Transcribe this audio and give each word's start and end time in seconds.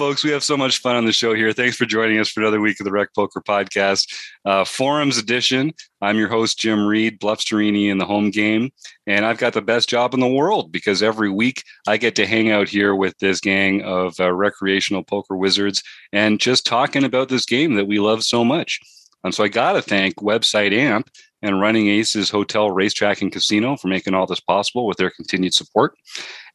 folks, 0.00 0.24
we 0.24 0.30
have 0.30 0.42
so 0.42 0.56
much 0.56 0.78
fun 0.78 0.96
on 0.96 1.04
the 1.04 1.12
show 1.12 1.34
here. 1.34 1.52
Thanks 1.52 1.76
for 1.76 1.84
joining 1.84 2.18
us 2.18 2.30
for 2.30 2.40
another 2.40 2.58
week 2.58 2.80
of 2.80 2.84
the 2.84 2.90
Rec 2.90 3.14
Poker 3.14 3.42
Podcast, 3.42 4.10
uh, 4.46 4.64
Forums 4.64 5.18
Edition. 5.18 5.74
I'm 6.00 6.16
your 6.16 6.30
host, 6.30 6.58
Jim 6.58 6.86
Reed, 6.86 7.20
Bluffsterini 7.20 7.90
in 7.90 7.98
the 7.98 8.06
home 8.06 8.30
game. 8.30 8.70
And 9.06 9.26
I've 9.26 9.36
got 9.36 9.52
the 9.52 9.60
best 9.60 9.90
job 9.90 10.14
in 10.14 10.20
the 10.20 10.26
world 10.26 10.72
because 10.72 11.02
every 11.02 11.28
week 11.28 11.64
I 11.86 11.98
get 11.98 12.14
to 12.14 12.26
hang 12.26 12.50
out 12.50 12.66
here 12.66 12.94
with 12.94 13.14
this 13.18 13.40
gang 13.40 13.82
of 13.82 14.18
uh, 14.18 14.32
recreational 14.32 15.02
poker 15.04 15.36
wizards 15.36 15.82
and 16.14 16.40
just 16.40 16.64
talking 16.64 17.04
about 17.04 17.28
this 17.28 17.44
game 17.44 17.74
that 17.74 17.86
we 17.86 18.00
love 18.00 18.24
so 18.24 18.42
much. 18.42 18.80
And 19.22 19.34
so 19.34 19.44
I 19.44 19.48
got 19.48 19.74
to 19.74 19.82
thank 19.82 20.14
Website 20.14 20.72
Amp 20.72 21.10
and 21.42 21.60
Running 21.60 21.88
Aces 21.88 22.30
Hotel, 22.30 22.70
Racetrack, 22.70 23.20
and 23.20 23.30
Casino 23.30 23.76
for 23.76 23.88
making 23.88 24.14
all 24.14 24.24
this 24.24 24.40
possible 24.40 24.86
with 24.86 24.96
their 24.96 25.10
continued 25.10 25.52
support. 25.52 25.92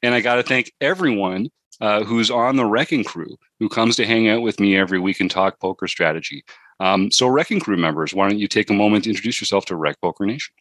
And 0.01 0.15
I 0.15 0.21
got 0.21 0.37
to 0.37 0.43
thank 0.43 0.73
everyone 0.81 1.49
uh, 1.81 2.03
who's 2.03 2.31
on 2.31 2.55
the 2.55 2.65
Wrecking 2.65 3.03
Crew, 3.03 3.37
who 3.59 3.69
comes 3.69 3.95
to 3.97 4.05
hang 4.05 4.29
out 4.29 4.41
with 4.41 4.59
me 4.59 4.77
every 4.77 4.99
week 4.99 5.19
and 5.19 5.29
talk 5.29 5.59
poker 5.59 5.87
strategy. 5.87 6.43
Um, 6.79 7.11
so, 7.11 7.27
Wrecking 7.27 7.59
Crew 7.59 7.77
members, 7.77 8.13
why 8.13 8.27
don't 8.27 8.39
you 8.39 8.47
take 8.47 8.69
a 8.69 8.73
moment 8.73 9.05
to 9.05 9.09
introduce 9.09 9.39
yourself 9.39 9.65
to 9.67 9.75
Rec 9.75 9.99
Poker 10.01 10.25
Nation? 10.25 10.53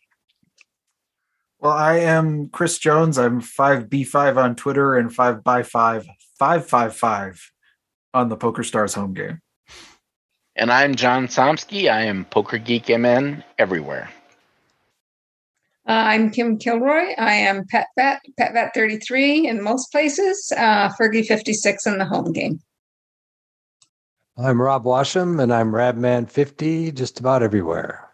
Well, 1.58 1.72
I 1.72 1.98
am 1.98 2.48
Chris 2.48 2.78
Jones. 2.78 3.18
I'm 3.18 3.40
5B5 3.40 4.36
on 4.36 4.54
Twitter 4.54 4.96
and 4.96 5.12
5 5.12 5.42
by 5.42 5.62
5 5.62 6.06
555 6.38 7.52
on 8.12 8.28
the 8.28 8.36
Poker 8.36 8.62
Stars 8.62 8.94
home 8.94 9.14
game. 9.14 9.40
And 10.56 10.70
I'm 10.70 10.94
John 10.94 11.26
Somsky. 11.26 11.90
I 11.90 12.02
am 12.02 12.26
Poker 12.26 12.58
Geek 12.58 12.88
MN 12.88 13.42
everywhere. 13.58 14.10
Uh, 15.86 15.92
I'm 15.92 16.30
Kim 16.30 16.56
Kilroy. 16.56 17.12
I 17.18 17.34
am 17.34 17.66
Pet 17.66 17.88
Vet, 17.98 18.22
Pet 18.38 18.54
Vet 18.54 18.72
33 18.72 19.48
in 19.48 19.62
most 19.62 19.92
places, 19.92 20.50
uh, 20.56 20.88
Fergie 20.98 21.26
56 21.26 21.86
in 21.86 21.98
the 21.98 22.06
home 22.06 22.32
game. 22.32 22.58
I'm 24.38 24.62
Rob 24.62 24.84
Washam, 24.84 25.42
and 25.42 25.52
I'm 25.52 25.72
Rabman 25.72 26.30
50 26.30 26.92
just 26.92 27.20
about 27.20 27.42
everywhere. 27.42 28.08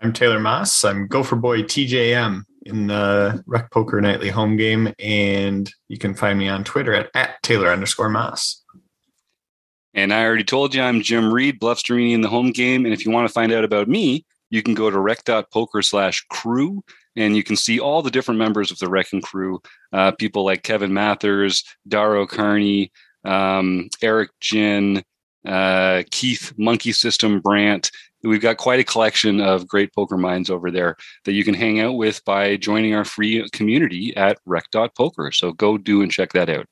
I'm 0.00 0.12
Taylor 0.12 0.38
Moss. 0.38 0.84
I'm 0.84 1.08
Gopher 1.08 1.34
Boy 1.34 1.62
TJM 1.62 2.44
in 2.66 2.86
the 2.86 3.42
Rec 3.46 3.72
Poker 3.72 4.00
Nightly 4.00 4.30
home 4.30 4.56
game, 4.56 4.94
and 5.00 5.72
you 5.88 5.98
can 5.98 6.14
find 6.14 6.38
me 6.38 6.48
on 6.48 6.62
Twitter 6.62 6.94
at, 6.94 7.10
at 7.14 7.42
Taylor 7.42 7.68
underscore 7.68 8.08
Moss. 8.08 8.62
And 9.92 10.14
I 10.14 10.24
already 10.24 10.44
told 10.44 10.72
you 10.72 10.82
I'm 10.82 11.02
Jim 11.02 11.34
Reed, 11.34 11.58
Bluffsterini 11.58 12.12
in 12.12 12.20
the 12.20 12.28
home 12.28 12.52
game. 12.52 12.84
And 12.84 12.94
if 12.94 13.04
you 13.04 13.10
want 13.10 13.26
to 13.26 13.34
find 13.34 13.52
out 13.52 13.64
about 13.64 13.88
me, 13.88 14.24
you 14.50 14.62
can 14.62 14.74
go 14.74 14.90
to 14.90 14.98
rec.poker 14.98 15.82
slash 15.82 16.24
crew 16.28 16.82
and 17.16 17.36
you 17.36 17.42
can 17.42 17.56
see 17.56 17.80
all 17.80 18.02
the 18.02 18.10
different 18.10 18.38
members 18.38 18.70
of 18.70 18.78
the 18.78 18.88
Wrecking 18.88 19.22
Crew. 19.22 19.60
Uh, 19.92 20.12
people 20.12 20.44
like 20.44 20.62
Kevin 20.62 20.92
Mathers, 20.92 21.64
Daro 21.88 22.28
Carney, 22.28 22.92
um, 23.24 23.88
Eric 24.02 24.30
Jin, 24.40 25.02
uh, 25.46 26.02
Keith 26.10 26.52
Monkey 26.56 26.92
System 26.92 27.40
Brant. 27.40 27.90
We've 28.22 28.40
got 28.40 28.58
quite 28.58 28.80
a 28.80 28.84
collection 28.84 29.40
of 29.40 29.66
great 29.66 29.94
poker 29.94 30.18
minds 30.18 30.50
over 30.50 30.70
there 30.70 30.96
that 31.24 31.32
you 31.32 31.42
can 31.42 31.54
hang 31.54 31.80
out 31.80 31.96
with 31.96 32.22
by 32.24 32.56
joining 32.56 32.94
our 32.94 33.04
free 33.04 33.48
community 33.50 34.14
at 34.16 34.38
rec.poker. 34.44 35.32
So 35.32 35.52
go 35.52 35.78
do 35.78 36.02
and 36.02 36.12
check 36.12 36.32
that 36.34 36.50
out. 36.50 36.66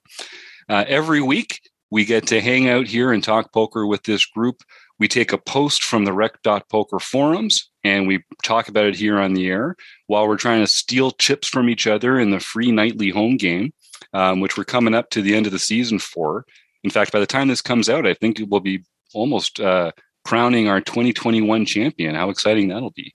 Uh, 0.69 0.85
every 0.87 1.23
week, 1.23 1.61
we 1.91 2.05
get 2.05 2.27
to 2.27 2.41
hang 2.41 2.69
out 2.69 2.87
here 2.87 3.13
and 3.13 3.23
talk 3.23 3.53
poker 3.53 3.87
with 3.87 4.03
this 4.05 4.25
group 4.27 4.63
we 4.99 5.09
take 5.09 5.33
a 5.33 5.39
post 5.39 5.85
from 5.85 6.05
the 6.05 6.13
rec.poker 6.13 6.99
forums 6.99 7.71
and 7.85 8.07
we 8.07 8.25
talk 8.43 8.69
about 8.69 8.87
it 8.87 8.97
here 8.97 9.19
on 9.19 9.35
the 9.35 9.49
air 9.49 9.77
while 10.07 10.27
we're 10.27 10.37
trying 10.37 10.61
to 10.61 10.67
steal 10.67 11.13
chips 11.13 11.47
from 11.47 11.69
each 11.69 11.87
other 11.87 12.19
in 12.19 12.31
the 12.31 12.41
free 12.41 12.73
nightly 12.73 13.11
home 13.11 13.37
game, 13.37 13.73
um, 14.13 14.41
which 14.41 14.57
we're 14.57 14.65
coming 14.65 14.95
up 14.95 15.11
to 15.11 15.23
the 15.23 15.35
end 15.35 15.47
of 15.47 15.53
the 15.53 15.59
season 15.59 15.99
for. 15.99 16.45
In 16.83 16.91
fact, 16.91 17.13
by 17.13 17.21
the 17.21 17.27
time 17.27 17.49
this 17.49 17.63
comes 17.63 17.89
out, 17.89 18.07
I 18.07 18.15
think 18.15 18.41
it 18.41 18.49
will 18.49 18.61
be 18.61 18.85
almost 19.15 19.61
uh, 19.61 19.93
crowning 20.25 20.69
our 20.69 20.81
2021 20.81 21.65
champion. 21.65 22.15
How 22.15 22.31
exciting 22.31 22.69
that'll 22.69 22.91
be. 22.91 23.15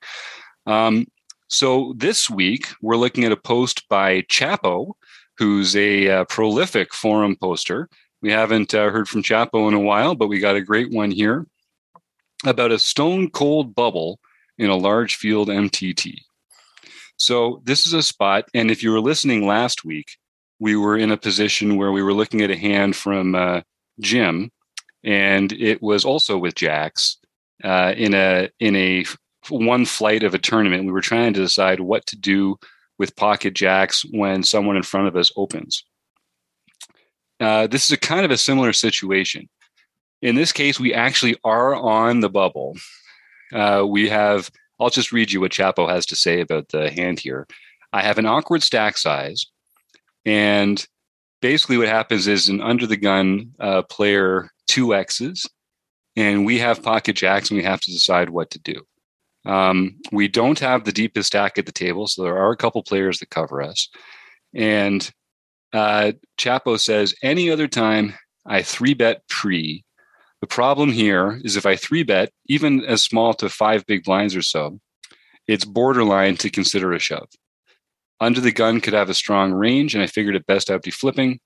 Um, 0.65 1.05
so 1.49 1.93
this 1.97 2.29
week, 2.29 2.67
we're 2.81 2.95
looking 2.95 3.25
at 3.25 3.31
a 3.31 3.37
post 3.37 3.87
by 3.89 4.21
Chapo, 4.23 4.93
who's 5.37 5.75
a 5.75 6.09
uh, 6.09 6.25
prolific 6.25 6.93
forum 6.93 7.35
poster. 7.35 7.89
We 8.23 8.31
haven't 8.31 8.73
uh, 8.73 8.89
heard 8.89 9.09
from 9.09 9.21
Chapo 9.21 9.67
in 9.67 9.73
a 9.73 9.79
while, 9.81 10.15
but 10.15 10.29
we 10.29 10.39
got 10.39 10.55
a 10.55 10.61
great 10.61 10.89
one 10.91 11.11
here 11.11 11.45
about 12.45 12.71
a 12.71 12.79
stone 12.79 13.29
cold 13.29 13.75
bubble 13.75 14.17
in 14.57 14.69
a 14.69 14.77
large 14.77 15.15
field 15.15 15.49
MTT. 15.49 16.19
So 17.17 17.61
this 17.65 17.85
is 17.85 17.91
a 17.91 18.01
spot, 18.01 18.45
and 18.53 18.71
if 18.71 18.81
you 18.81 18.93
were 18.93 19.01
listening 19.01 19.45
last 19.45 19.83
week, 19.83 20.07
we 20.57 20.77
were 20.77 20.97
in 20.97 21.11
a 21.11 21.17
position 21.17 21.75
where 21.75 21.91
we 21.91 22.01
were 22.01 22.13
looking 22.13 22.41
at 22.41 22.49
a 22.49 22.57
hand 22.57 22.95
from 22.95 23.35
uh, 23.35 23.59
Jim, 23.99 24.51
and 25.03 25.51
it 25.51 25.81
was 25.81 26.05
also 26.05 26.37
with 26.37 26.55
Jacks 26.55 27.17
uh, 27.61 27.93
in 27.97 28.13
a 28.13 28.49
in 28.61 28.77
a 28.77 29.05
one 29.49 29.83
flight 29.83 30.23
of 30.23 30.33
a 30.33 30.39
tournament. 30.39 30.85
We 30.85 30.93
were 30.93 31.01
trying 31.01 31.33
to 31.33 31.41
decide 31.41 31.81
what 31.81 32.05
to 32.05 32.15
do 32.15 32.55
with 32.97 33.17
pocket 33.17 33.53
jacks 33.53 34.05
when 34.11 34.43
someone 34.43 34.77
in 34.77 34.83
front 34.83 35.09
of 35.09 35.17
us 35.17 35.29
opens. 35.35 35.83
Uh, 37.43 37.67
this 37.67 37.83
is 37.83 37.91
a 37.91 37.97
kind 37.97 38.23
of 38.23 38.31
a 38.31 38.37
similar 38.37 38.71
situation. 38.71 39.49
In 40.21 40.35
this 40.35 40.53
case, 40.53 40.79
we 40.79 40.93
actually 40.93 41.35
are 41.43 41.75
on 41.75 42.21
the 42.21 42.29
bubble. 42.29 42.77
Uh, 43.51 43.85
we 43.85 44.07
have, 44.07 44.49
I'll 44.79 44.89
just 44.89 45.11
read 45.11 45.31
you 45.31 45.41
what 45.41 45.51
Chapo 45.51 45.89
has 45.89 46.05
to 46.05 46.15
say 46.15 46.39
about 46.39 46.69
the 46.69 46.89
hand 46.89 47.19
here. 47.19 47.45
I 47.91 48.01
have 48.01 48.17
an 48.17 48.25
awkward 48.25 48.63
stack 48.63 48.97
size. 48.97 49.45
And 50.25 50.85
basically, 51.41 51.77
what 51.77 51.89
happens 51.89 52.27
is 52.27 52.47
an 52.47 52.61
under 52.61 52.87
the 52.87 52.95
gun 52.95 53.53
uh, 53.59 53.81
player 53.83 54.49
two 54.67 54.95
X's, 54.95 55.45
and 56.15 56.45
we 56.45 56.59
have 56.59 56.81
pocket 56.81 57.17
jacks, 57.17 57.51
and 57.51 57.57
we 57.57 57.65
have 57.65 57.81
to 57.81 57.91
decide 57.91 58.29
what 58.29 58.51
to 58.51 58.59
do. 58.59 58.81
Um, 59.45 59.97
we 60.13 60.29
don't 60.29 60.59
have 60.59 60.85
the 60.85 60.93
deepest 60.93 61.27
stack 61.27 61.57
at 61.57 61.65
the 61.65 61.73
table, 61.73 62.07
so 62.07 62.23
there 62.23 62.37
are 62.37 62.51
a 62.51 62.57
couple 62.57 62.81
players 62.83 63.19
that 63.19 63.29
cover 63.29 63.61
us. 63.61 63.89
And 64.55 65.11
uh, 65.73 66.13
Chapo 66.37 66.79
says, 66.79 67.13
any 67.21 67.49
other 67.49 67.67
time 67.67 68.13
I 68.45 68.61
three 68.61 68.93
bet 68.93 69.27
pre, 69.29 69.83
the 70.41 70.47
problem 70.47 70.91
here 70.91 71.39
is 71.43 71.55
if 71.55 71.65
I 71.65 71.75
three 71.75 72.03
bet, 72.03 72.31
even 72.47 72.83
as 72.85 73.01
small 73.01 73.33
to 73.35 73.49
five 73.49 73.85
big 73.85 74.03
blinds 74.03 74.35
or 74.35 74.41
so, 74.41 74.79
it's 75.47 75.65
borderline 75.65 76.37
to 76.37 76.49
consider 76.49 76.93
a 76.93 76.99
shove. 76.99 77.29
Under 78.19 78.39
the 78.39 78.51
gun 78.51 78.79
could 78.79 78.93
have 78.93 79.09
a 79.09 79.13
strong 79.13 79.51
range, 79.51 79.95
and 79.95 80.03
I 80.03 80.07
figured 80.07 80.35
it 80.35 80.45
best 80.45 80.69
I'd 80.69 80.81
be 80.81 80.91
flipping. 80.91 81.39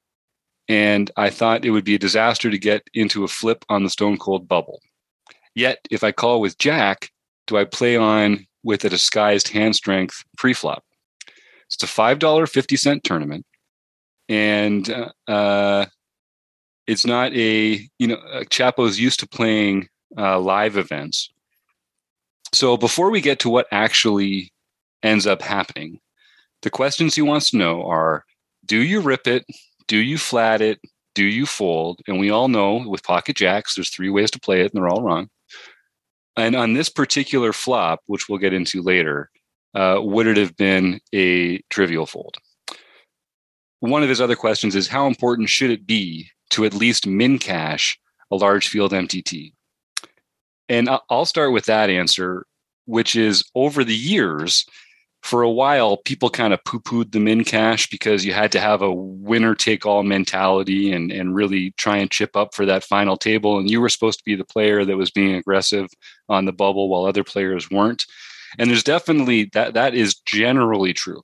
And 0.67 1.09
I 1.15 1.29
thought 1.29 1.63
it 1.63 1.71
would 1.71 1.85
be 1.85 1.95
a 1.95 1.99
disaster 1.99 2.51
to 2.51 2.57
get 2.57 2.83
into 2.93 3.23
a 3.23 3.27
flip 3.27 3.63
on 3.69 3.83
the 3.83 3.89
stone 3.89 4.17
cold 4.17 4.47
bubble. 4.47 4.81
Yet, 5.55 5.79
if 5.89 6.03
I 6.03 6.11
call 6.11 6.41
with 6.41 6.57
Jack, 6.57 7.09
do 7.47 7.57
I 7.57 7.63
play 7.63 7.95
on 7.95 8.45
with 8.63 8.83
a 8.83 8.89
disguised 8.89 9.47
hand 9.47 9.75
strength 9.75 10.23
pre-flop? 10.37 10.83
It's 11.67 11.81
a 11.81 11.87
five 11.87 12.19
dollar 12.19 12.45
fifty 12.47 12.75
cent 12.75 13.03
tournament, 13.03 13.45
and 14.29 14.89
uh, 15.27 15.85
it's 16.85 17.05
not 17.05 17.33
a 17.33 17.87
you 17.99 18.07
know 18.07 18.15
uh, 18.15 18.83
is 18.83 18.99
used 18.99 19.19
to 19.19 19.27
playing 19.27 19.87
uh, 20.17 20.39
live 20.39 20.77
events. 20.77 21.31
So 22.53 22.77
before 22.77 23.09
we 23.09 23.21
get 23.21 23.39
to 23.39 23.49
what 23.49 23.67
actually 23.71 24.51
ends 25.03 25.27
up 25.27 25.41
happening, 25.41 25.99
the 26.61 26.69
questions 26.69 27.15
he 27.15 27.21
wants 27.21 27.51
to 27.51 27.57
know 27.57 27.83
are: 27.83 28.23
Do 28.65 28.77
you 28.77 29.01
rip 29.01 29.27
it? 29.27 29.45
Do 29.87 29.97
you 29.97 30.17
flat 30.17 30.61
it? 30.61 30.79
Do 31.15 31.23
you 31.23 31.45
fold? 31.45 32.01
And 32.07 32.19
we 32.19 32.29
all 32.29 32.47
know 32.47 32.87
with 32.87 33.03
pocket 33.03 33.35
jacks, 33.35 33.75
there's 33.75 33.89
three 33.89 34.09
ways 34.09 34.31
to 34.31 34.39
play 34.39 34.61
it, 34.61 34.71
and 34.71 34.73
they're 34.73 34.89
all 34.89 35.01
wrong. 35.01 35.29
And 36.35 36.55
on 36.55 36.73
this 36.73 36.89
particular 36.89 37.51
flop, 37.51 38.01
which 38.05 38.29
we'll 38.29 38.37
get 38.37 38.53
into 38.53 38.83
later, 38.83 39.31
uh, 39.73 39.99
would 40.01 40.27
it 40.27 40.37
have 40.37 40.55
been 40.55 40.99
a 41.13 41.59
trivial 41.69 42.05
fold? 42.05 42.37
One 43.79 44.03
of 44.03 44.09
his 44.09 44.21
other 44.21 44.35
questions 44.35 44.75
is 44.75 44.87
how 44.87 45.07
important 45.07 45.49
should 45.49 45.69
it 45.69 45.85
be 45.85 46.29
to 46.51 46.65
at 46.65 46.73
least 46.73 47.05
min 47.05 47.37
cash 47.37 47.99
a 48.31 48.35
large 48.35 48.67
field 48.67 48.91
MTT? 48.91 49.53
And 50.69 50.89
I'll 51.09 51.25
start 51.25 51.53
with 51.53 51.65
that 51.65 51.89
answer, 51.89 52.45
which 52.85 53.15
is 53.15 53.43
over 53.55 53.83
the 53.83 53.95
years, 53.95 54.65
for 55.23 55.41
a 55.41 55.51
while, 55.51 55.97
people 55.97 56.29
kind 56.29 56.53
of 56.53 56.63
poo 56.63 56.79
pooed 56.79 57.11
the 57.11 57.19
min 57.19 57.43
cash 57.43 57.89
because 57.89 58.23
you 58.23 58.33
had 58.33 58.51
to 58.53 58.59
have 58.59 58.81
a 58.81 58.93
winner 58.93 59.55
take 59.55 59.85
all 59.85 60.03
mentality 60.03 60.91
and, 60.91 61.11
and 61.11 61.35
really 61.35 61.71
try 61.71 61.97
and 61.97 62.11
chip 62.11 62.35
up 62.35 62.53
for 62.53 62.65
that 62.65 62.83
final 62.83 63.17
table. 63.17 63.57
And 63.57 63.69
you 63.69 63.81
were 63.81 63.89
supposed 63.89 64.19
to 64.19 64.25
be 64.25 64.35
the 64.35 64.45
player 64.45 64.85
that 64.85 64.95
was 64.95 65.11
being 65.11 65.35
aggressive 65.35 65.89
on 66.29 66.45
the 66.45 66.53
bubble 66.53 66.87
while 66.87 67.05
other 67.05 67.23
players 67.23 67.69
weren't. 67.69 68.05
And 68.57 68.69
there's 68.69 68.83
definitely 68.83 69.45
that, 69.53 69.73
that 69.73 69.93
is 69.93 70.15
generally 70.15 70.93
true. 70.93 71.23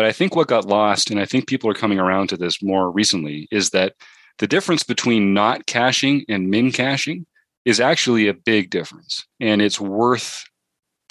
But 0.00 0.06
I 0.06 0.12
think 0.12 0.34
what 0.34 0.48
got 0.48 0.64
lost, 0.64 1.10
and 1.10 1.20
I 1.20 1.26
think 1.26 1.46
people 1.46 1.68
are 1.68 1.74
coming 1.74 1.98
around 1.98 2.28
to 2.28 2.38
this 2.38 2.62
more 2.62 2.90
recently, 2.90 3.46
is 3.50 3.68
that 3.72 3.96
the 4.38 4.46
difference 4.46 4.82
between 4.82 5.34
not 5.34 5.66
cashing 5.66 6.24
and 6.26 6.48
min 6.48 6.72
cashing 6.72 7.26
is 7.66 7.80
actually 7.80 8.26
a 8.26 8.32
big 8.32 8.70
difference. 8.70 9.26
And 9.40 9.60
it's 9.60 9.78
worth 9.78 10.42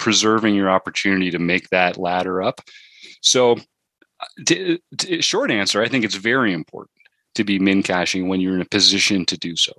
preserving 0.00 0.56
your 0.56 0.68
opportunity 0.68 1.30
to 1.30 1.38
make 1.38 1.68
that 1.68 1.98
ladder 1.98 2.42
up. 2.42 2.62
So, 3.22 3.58
t- 4.44 4.80
t- 4.98 5.22
short 5.22 5.52
answer, 5.52 5.80
I 5.80 5.86
think 5.86 6.04
it's 6.04 6.16
very 6.16 6.52
important. 6.52 6.90
to 7.36 7.44
be 7.44 7.60
min 7.60 7.84
cashing 7.84 8.26
when 8.26 8.40
you're 8.40 8.56
in 8.56 8.60
a 8.60 8.64
position 8.64 9.24
to 9.26 9.38
do 9.38 9.54
so. 9.54 9.72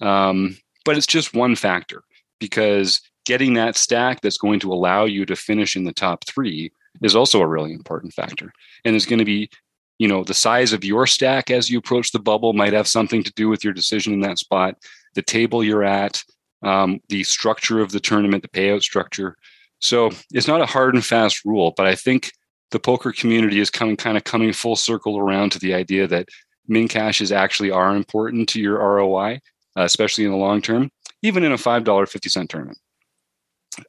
Um, 0.00 0.56
but 0.84 0.96
it's 0.96 1.08
just 1.08 1.34
one 1.34 1.56
factor 1.56 2.04
because 2.38 3.00
getting 3.24 3.54
that 3.54 3.74
stack 3.74 4.20
that's 4.20 4.38
going 4.38 4.60
to 4.60 4.72
allow 4.72 5.04
you 5.04 5.26
to 5.26 5.34
finish 5.34 5.74
in 5.74 5.82
the 5.82 5.92
top 5.92 6.24
three 6.28 6.70
is 7.02 7.16
also 7.16 7.40
a 7.40 7.46
really 7.46 7.72
important 7.72 8.12
factor. 8.12 8.52
And 8.84 8.94
it's 8.94 9.06
going 9.06 9.18
to 9.18 9.24
be, 9.24 9.50
you 9.98 10.08
know, 10.08 10.24
the 10.24 10.34
size 10.34 10.72
of 10.72 10.84
your 10.84 11.06
stack 11.06 11.50
as 11.50 11.70
you 11.70 11.78
approach 11.78 12.12
the 12.12 12.18
bubble 12.18 12.52
might 12.52 12.72
have 12.72 12.88
something 12.88 13.22
to 13.22 13.32
do 13.34 13.48
with 13.48 13.64
your 13.64 13.72
decision 13.72 14.12
in 14.12 14.20
that 14.20 14.38
spot, 14.38 14.76
the 15.14 15.22
table 15.22 15.64
you're 15.64 15.84
at, 15.84 16.22
um, 16.62 17.00
the 17.08 17.24
structure 17.24 17.80
of 17.80 17.92
the 17.92 18.00
tournament, 18.00 18.42
the 18.42 18.48
payout 18.48 18.82
structure. 18.82 19.36
So 19.80 20.10
it's 20.32 20.48
not 20.48 20.60
a 20.60 20.66
hard 20.66 20.94
and 20.94 21.04
fast 21.04 21.44
rule, 21.44 21.72
but 21.76 21.86
I 21.86 21.94
think 21.94 22.32
the 22.70 22.80
poker 22.80 23.12
community 23.12 23.60
is 23.60 23.70
coming 23.70 23.96
kind 23.96 24.16
of 24.16 24.24
coming 24.24 24.52
full 24.52 24.76
circle 24.76 25.18
around 25.18 25.52
to 25.52 25.58
the 25.58 25.74
idea 25.74 26.06
that 26.08 26.28
min 26.66 26.88
cashes 26.88 27.32
actually 27.32 27.70
are 27.70 27.94
important 27.94 28.48
to 28.50 28.60
your 28.60 28.78
ROI, 28.78 29.40
uh, 29.78 29.82
especially 29.82 30.24
in 30.24 30.30
the 30.30 30.36
long 30.36 30.60
term, 30.60 30.90
even 31.22 31.44
in 31.44 31.52
a 31.52 31.56
$5.50 31.56 32.48
tournament. 32.48 32.78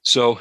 So 0.03 0.39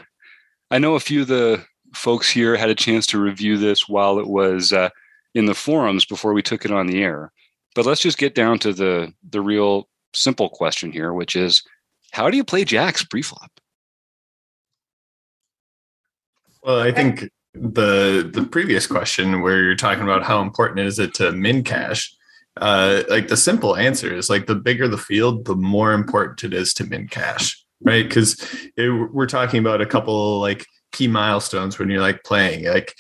I 0.71 0.79
know 0.79 0.95
a 0.95 1.01
few 1.01 1.23
of 1.23 1.29
the 1.29 1.65
folks 1.95 2.31
here 2.31 2.57
had 2.57 2.71
a 2.71 2.75
chance 2.75 3.07
to 3.07 3.19
review 3.19 3.57
this 3.57 3.89
while 3.89 4.19
it 4.19 4.27
was 4.27 4.73
uh, 4.73 4.91
in 5.35 5.47
the 5.47 5.55
forums 5.55 6.05
before 6.05 6.33
we 6.33 6.43
took 6.43 6.65
it 6.65 6.71
on 6.71 6.87
the 6.87 7.03
air. 7.03 7.33
But 7.75 7.87
let's 7.87 8.01
just 8.01 8.19
get 8.19 8.35
down 8.35 8.59
to 8.61 8.73
the 8.73 9.13
the 9.29 9.41
real 9.41 9.89
simple 10.15 10.49
question 10.49 10.93
here, 10.93 11.13
which 11.13 11.37
is 11.37 11.63
how 12.13 12.31
do 12.31 12.37
you 12.37 12.45
play 12.45 12.65
jacks 12.65 13.05
pre-flop? 13.05 13.51
Well, 16.63 16.81
I 16.81 16.91
think 16.93 17.31
the 17.55 18.29
the 18.33 18.45
previous 18.45 18.87
question 18.87 19.43
where 19.43 19.63
you're 19.63 19.77
talking 19.77 20.05
about 20.05 20.25
how 20.25 20.41
important 20.41 20.87
is 20.87 20.99
it 20.99 21.15
to 21.15 21.33
min 21.33 21.63
cash, 21.65 22.15
uh, 22.57 23.03
like 23.09 23.29
the 23.29 23.37
simple 23.37 23.77
answer 23.77 24.15
is 24.15 24.31
like 24.31 24.47
the 24.47 24.55
bigger 24.55 24.89
the 24.89 24.99
field, 24.99 25.45
the 25.45 25.55
more 25.55 25.93
important 25.93 26.45
it 26.45 26.55
is 26.55 26.73
to 26.75 26.85
min 26.85 27.09
cash 27.09 27.63
right? 27.83 28.09
Because 28.09 28.41
we're 28.77 29.27
talking 29.27 29.61
about 29.61 29.81
a 29.81 29.87
couple 29.87 30.41
like 30.41 30.67
key 30.97 31.09
milestones 31.09 31.79
when 31.79 31.91
you're 31.91 32.01
like 32.01 32.25
playing. 32.25 32.65
Like, 32.65 32.95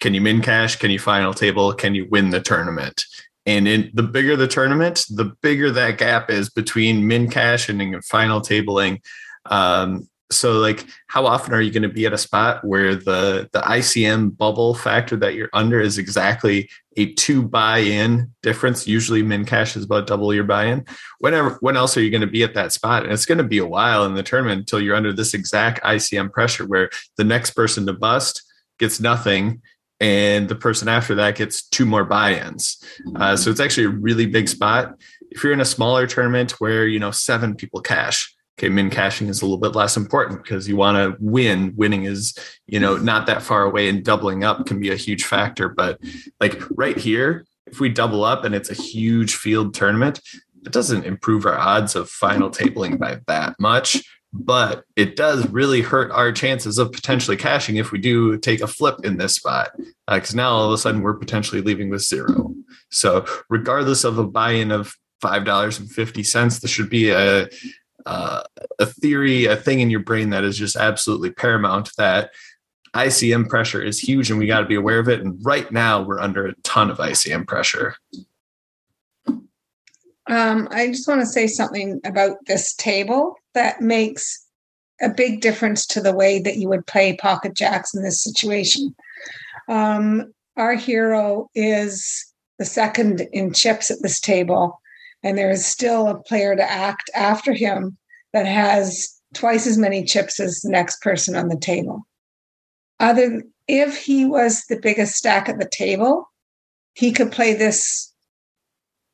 can 0.00 0.14
you 0.14 0.20
min 0.20 0.42
cash? 0.42 0.76
Can 0.76 0.90
you 0.90 0.98
final 0.98 1.34
table? 1.34 1.72
Can 1.72 1.94
you 1.94 2.06
win 2.10 2.30
the 2.30 2.40
tournament? 2.40 3.04
And 3.44 3.66
in 3.66 3.90
the 3.92 4.04
bigger 4.04 4.36
the 4.36 4.46
tournament, 4.46 5.04
the 5.10 5.32
bigger 5.42 5.70
that 5.72 5.98
gap 5.98 6.30
is 6.30 6.48
between 6.50 7.06
min 7.06 7.28
cash 7.28 7.68
and 7.68 8.04
final 8.04 8.40
tabling. 8.40 9.00
Um, 9.46 10.08
so 10.32 10.58
like 10.58 10.86
how 11.06 11.26
often 11.26 11.54
are 11.54 11.60
you 11.60 11.70
going 11.70 11.82
to 11.82 11.88
be 11.88 12.06
at 12.06 12.12
a 12.12 12.18
spot 12.18 12.64
where 12.64 12.94
the 12.94 13.48
the 13.52 13.60
ICM 13.60 14.36
bubble 14.36 14.74
factor 14.74 15.16
that 15.16 15.34
you're 15.34 15.50
under 15.52 15.80
is 15.80 15.98
exactly 15.98 16.68
a 16.96 17.12
two 17.14 17.42
buy-in 17.42 18.32
difference? 18.42 18.86
Usually 18.86 19.22
min 19.22 19.44
cash 19.44 19.76
is 19.76 19.84
about 19.84 20.06
double 20.06 20.34
your 20.34 20.44
buy-in. 20.44 20.84
Whenever 21.18 21.56
when 21.60 21.76
else 21.76 21.96
are 21.96 22.02
you 22.02 22.10
going 22.10 22.22
to 22.22 22.26
be 22.26 22.42
at 22.42 22.54
that 22.54 22.72
spot? 22.72 23.04
And 23.04 23.12
it's 23.12 23.26
going 23.26 23.38
to 23.38 23.44
be 23.44 23.58
a 23.58 23.66
while 23.66 24.04
in 24.04 24.14
the 24.14 24.22
tournament 24.22 24.60
until 24.60 24.80
you're 24.80 24.96
under 24.96 25.12
this 25.12 25.34
exact 25.34 25.82
ICM 25.84 26.32
pressure 26.32 26.66
where 26.66 26.90
the 27.16 27.24
next 27.24 27.50
person 27.50 27.86
to 27.86 27.92
bust 27.92 28.42
gets 28.78 29.00
nothing 29.00 29.62
and 30.00 30.48
the 30.48 30.56
person 30.56 30.88
after 30.88 31.14
that 31.14 31.36
gets 31.36 31.62
two 31.68 31.86
more 31.86 32.04
buy-ins. 32.04 32.82
Uh, 33.14 33.36
so 33.36 33.50
it's 33.50 33.60
actually 33.60 33.84
a 33.84 33.90
really 33.90 34.26
big 34.26 34.48
spot. 34.48 34.98
If 35.30 35.44
you're 35.44 35.52
in 35.52 35.60
a 35.60 35.64
smaller 35.64 36.08
tournament 36.08 36.52
where 36.60 36.86
you 36.86 36.98
know 36.98 37.12
seven 37.12 37.54
people 37.54 37.80
cash 37.80 38.34
okay 38.62 38.68
min 38.68 38.90
cashing 38.90 39.28
is 39.28 39.42
a 39.42 39.44
little 39.44 39.58
bit 39.58 39.74
less 39.74 39.96
important 39.96 40.42
because 40.42 40.68
you 40.68 40.76
want 40.76 40.96
to 40.96 41.16
win. 41.20 41.74
Winning 41.76 42.04
is 42.04 42.34
you 42.66 42.78
know 42.78 42.96
not 42.96 43.26
that 43.26 43.42
far 43.42 43.64
away 43.64 43.88
and 43.88 44.04
doubling 44.04 44.44
up 44.44 44.66
can 44.66 44.78
be 44.78 44.90
a 44.90 44.96
huge 44.96 45.24
factor 45.24 45.68
but 45.68 45.98
like 46.40 46.62
right 46.70 46.96
here 46.96 47.44
if 47.66 47.80
we 47.80 47.88
double 47.88 48.24
up 48.24 48.44
and 48.44 48.54
it's 48.54 48.70
a 48.70 48.74
huge 48.74 49.34
field 49.34 49.74
tournament 49.74 50.20
it 50.64 50.72
doesn't 50.72 51.04
improve 51.04 51.44
our 51.44 51.58
odds 51.58 51.96
of 51.96 52.08
final 52.08 52.50
tabling 52.50 52.98
by 52.98 53.18
that 53.26 53.58
much 53.58 54.02
but 54.32 54.84
it 54.96 55.16
does 55.16 55.46
really 55.48 55.82
hurt 55.82 56.10
our 56.12 56.32
chances 56.32 56.78
of 56.78 56.92
potentially 56.92 57.36
cashing 57.36 57.76
if 57.76 57.92
we 57.92 57.98
do 57.98 58.38
take 58.38 58.60
a 58.60 58.66
flip 58.66 58.96
in 59.04 59.18
this 59.18 59.34
spot 59.34 59.72
because 60.06 60.34
uh, 60.34 60.36
now 60.36 60.50
all 60.50 60.66
of 60.68 60.72
a 60.72 60.78
sudden 60.78 61.02
we're 61.02 61.12
potentially 61.14 61.60
leaving 61.60 61.90
with 61.90 62.00
zero. 62.00 62.54
So 62.90 63.26
regardless 63.50 64.04
of 64.04 64.18
a 64.18 64.26
buy-in 64.26 64.70
of 64.70 64.94
$5.50 65.22 66.60
this 66.60 66.70
should 66.70 66.88
be 66.88 67.10
a 67.10 67.48
uh, 68.06 68.42
a 68.78 68.86
theory, 68.86 69.46
a 69.46 69.56
thing 69.56 69.80
in 69.80 69.90
your 69.90 70.00
brain 70.00 70.30
that 70.30 70.44
is 70.44 70.56
just 70.56 70.76
absolutely 70.76 71.30
paramount 71.30 71.90
that 71.98 72.30
ICM 72.94 73.48
pressure 73.48 73.82
is 73.82 73.98
huge 73.98 74.30
and 74.30 74.38
we 74.38 74.46
got 74.46 74.60
to 74.60 74.66
be 74.66 74.74
aware 74.74 74.98
of 74.98 75.08
it. 75.08 75.20
And 75.20 75.38
right 75.44 75.70
now 75.72 76.02
we're 76.02 76.20
under 76.20 76.46
a 76.46 76.54
ton 76.62 76.90
of 76.90 76.98
ICM 76.98 77.46
pressure. 77.46 77.96
Um, 80.28 80.68
I 80.70 80.88
just 80.88 81.08
want 81.08 81.20
to 81.20 81.26
say 81.26 81.46
something 81.46 82.00
about 82.04 82.36
this 82.46 82.74
table 82.74 83.36
that 83.54 83.80
makes 83.80 84.46
a 85.00 85.08
big 85.08 85.40
difference 85.40 85.84
to 85.86 86.00
the 86.00 86.14
way 86.14 86.38
that 86.38 86.56
you 86.56 86.68
would 86.68 86.86
play 86.86 87.16
pocket 87.16 87.54
jacks 87.54 87.94
in 87.94 88.02
this 88.02 88.22
situation. 88.22 88.94
Um, 89.68 90.32
our 90.56 90.74
hero 90.74 91.50
is 91.54 92.32
the 92.58 92.64
second 92.64 93.26
in 93.32 93.52
chips 93.52 93.90
at 93.90 94.02
this 94.02 94.20
table 94.20 94.80
and 95.22 95.36
there 95.36 95.50
is 95.50 95.64
still 95.64 96.08
a 96.08 96.20
player 96.20 96.56
to 96.56 96.70
act 96.70 97.10
after 97.14 97.52
him 97.52 97.96
that 98.32 98.46
has 98.46 99.20
twice 99.34 99.66
as 99.66 99.78
many 99.78 100.04
chips 100.04 100.40
as 100.40 100.60
the 100.60 100.70
next 100.70 101.00
person 101.00 101.36
on 101.36 101.48
the 101.48 101.58
table. 101.58 102.06
Other 103.00 103.42
if 103.68 103.96
he 103.96 104.24
was 104.24 104.64
the 104.64 104.78
biggest 104.80 105.14
stack 105.14 105.48
at 105.48 105.58
the 105.58 105.68
table, 105.68 106.28
he 106.94 107.12
could 107.12 107.32
play 107.32 107.54
this 107.54 108.12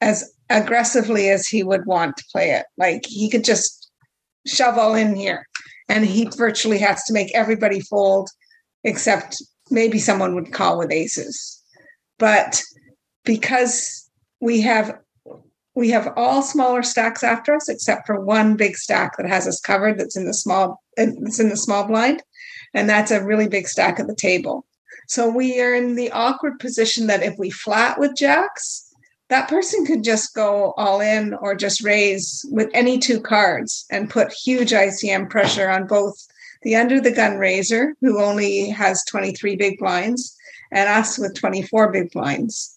as 0.00 0.32
aggressively 0.50 1.28
as 1.28 1.46
he 1.46 1.62
would 1.62 1.86
want 1.86 2.16
to 2.16 2.24
play 2.32 2.50
it. 2.50 2.66
Like 2.76 3.04
he 3.06 3.28
could 3.28 3.44
just 3.44 3.90
shove 4.46 4.78
all 4.78 4.94
in 4.94 5.14
here. 5.14 5.46
And 5.88 6.04
he 6.04 6.28
virtually 6.36 6.78
has 6.78 7.04
to 7.04 7.12
make 7.12 7.34
everybody 7.34 7.80
fold, 7.80 8.28
except 8.84 9.42
maybe 9.70 9.98
someone 9.98 10.34
would 10.34 10.52
call 10.52 10.78
with 10.78 10.92
aces. 10.92 11.62
But 12.18 12.62
because 13.24 14.10
we 14.40 14.60
have 14.62 14.98
we 15.78 15.90
have 15.90 16.12
all 16.16 16.42
smaller 16.42 16.82
stacks 16.82 17.22
after 17.22 17.54
us 17.54 17.68
except 17.68 18.06
for 18.06 18.20
one 18.20 18.56
big 18.56 18.76
stack 18.76 19.16
that 19.16 19.28
has 19.28 19.46
us 19.46 19.60
covered 19.60 19.98
that's 19.98 20.16
in 20.16 20.26
the 20.26 20.34
small 20.34 20.82
it's 20.96 21.38
in 21.38 21.48
the 21.48 21.56
small 21.56 21.86
blind 21.86 22.22
and 22.74 22.88
that's 22.88 23.12
a 23.12 23.24
really 23.24 23.48
big 23.48 23.68
stack 23.68 24.00
at 24.00 24.08
the 24.08 24.14
table 24.14 24.66
so 25.06 25.30
we 25.30 25.60
are 25.60 25.72
in 25.72 25.94
the 25.94 26.10
awkward 26.10 26.58
position 26.58 27.06
that 27.06 27.22
if 27.22 27.38
we 27.38 27.48
flat 27.48 27.98
with 27.98 28.16
jacks 28.16 28.92
that 29.28 29.48
person 29.48 29.86
could 29.86 30.02
just 30.02 30.34
go 30.34 30.72
all 30.76 31.00
in 31.00 31.34
or 31.34 31.54
just 31.54 31.82
raise 31.82 32.44
with 32.50 32.70
any 32.74 32.98
two 32.98 33.20
cards 33.20 33.86
and 33.90 34.10
put 34.10 34.32
huge 34.32 34.70
ICM 34.70 35.28
pressure 35.28 35.68
on 35.68 35.86
both 35.86 36.16
the 36.62 36.74
under 36.74 37.00
the 37.00 37.12
gun 37.12 37.36
raiser, 37.36 37.94
who 38.00 38.22
only 38.22 38.70
has 38.70 39.04
23 39.04 39.56
big 39.56 39.78
blinds, 39.78 40.34
and 40.72 40.88
us 40.88 41.18
with 41.18 41.34
24 41.34 41.92
big 41.92 42.10
blinds. 42.10 42.74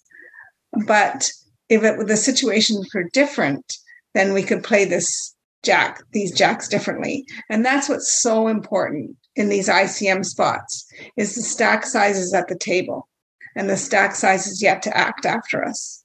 But 0.85 1.31
if 1.71 1.83
it, 1.83 2.05
the 2.05 2.17
situations 2.17 2.89
were 2.93 3.09
different, 3.13 3.77
then 4.13 4.33
we 4.33 4.43
could 4.43 4.61
play 4.61 4.83
this 4.83 5.33
jack, 5.63 6.03
these 6.11 6.31
jacks 6.31 6.67
differently. 6.67 7.25
And 7.49 7.65
that's 7.65 7.87
what's 7.87 8.21
so 8.21 8.49
important 8.49 9.15
in 9.37 9.47
these 9.47 9.69
ICM 9.69 10.25
spots 10.25 10.85
is 11.15 11.33
the 11.33 11.41
stack 11.41 11.85
sizes 11.85 12.33
at 12.33 12.49
the 12.49 12.57
table 12.57 13.07
and 13.55 13.69
the 13.69 13.77
stack 13.77 14.15
sizes 14.15 14.61
yet 14.61 14.81
to 14.81 14.95
act 14.95 15.25
after 15.25 15.63
us. 15.63 16.03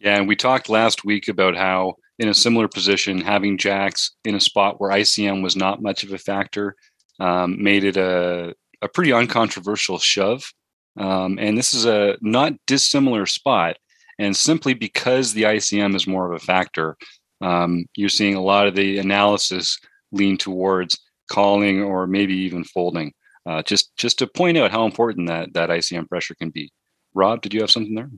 Yeah, 0.00 0.16
and 0.16 0.26
we 0.26 0.36
talked 0.36 0.70
last 0.70 1.04
week 1.04 1.28
about 1.28 1.54
how 1.54 1.96
in 2.18 2.28
a 2.28 2.34
similar 2.34 2.68
position, 2.68 3.20
having 3.20 3.58
jacks 3.58 4.12
in 4.24 4.34
a 4.34 4.40
spot 4.40 4.80
where 4.80 4.90
ICM 4.90 5.42
was 5.42 5.54
not 5.54 5.82
much 5.82 6.02
of 6.02 6.12
a 6.12 6.18
factor 6.18 6.76
um, 7.20 7.62
made 7.62 7.84
it 7.84 7.98
a, 7.98 8.54
a 8.80 8.88
pretty 8.88 9.12
uncontroversial 9.12 9.98
shove. 9.98 10.50
Um, 10.96 11.38
and 11.38 11.56
this 11.56 11.72
is 11.74 11.84
a 11.84 12.16
not 12.20 12.54
dissimilar 12.66 13.26
spot. 13.26 13.76
And 14.22 14.36
simply 14.36 14.72
because 14.72 15.32
the 15.32 15.42
ICM 15.42 15.96
is 15.96 16.06
more 16.06 16.30
of 16.30 16.40
a 16.40 16.44
factor, 16.44 16.96
um, 17.40 17.86
you're 17.96 18.08
seeing 18.08 18.36
a 18.36 18.40
lot 18.40 18.68
of 18.68 18.76
the 18.76 18.98
analysis 18.98 19.80
lean 20.12 20.38
towards 20.38 20.96
calling 21.28 21.82
or 21.82 22.06
maybe 22.06 22.34
even 22.34 22.62
folding. 22.62 23.12
Uh, 23.44 23.62
just 23.62 23.96
just 23.96 24.20
to 24.20 24.28
point 24.28 24.56
out 24.56 24.70
how 24.70 24.84
important 24.84 25.26
that 25.26 25.52
that 25.54 25.70
ICM 25.70 26.08
pressure 26.08 26.36
can 26.36 26.50
be. 26.50 26.70
Rob, 27.14 27.42
did 27.42 27.52
you 27.52 27.60
have 27.62 27.70
something 27.72 27.96
there? 27.96 28.10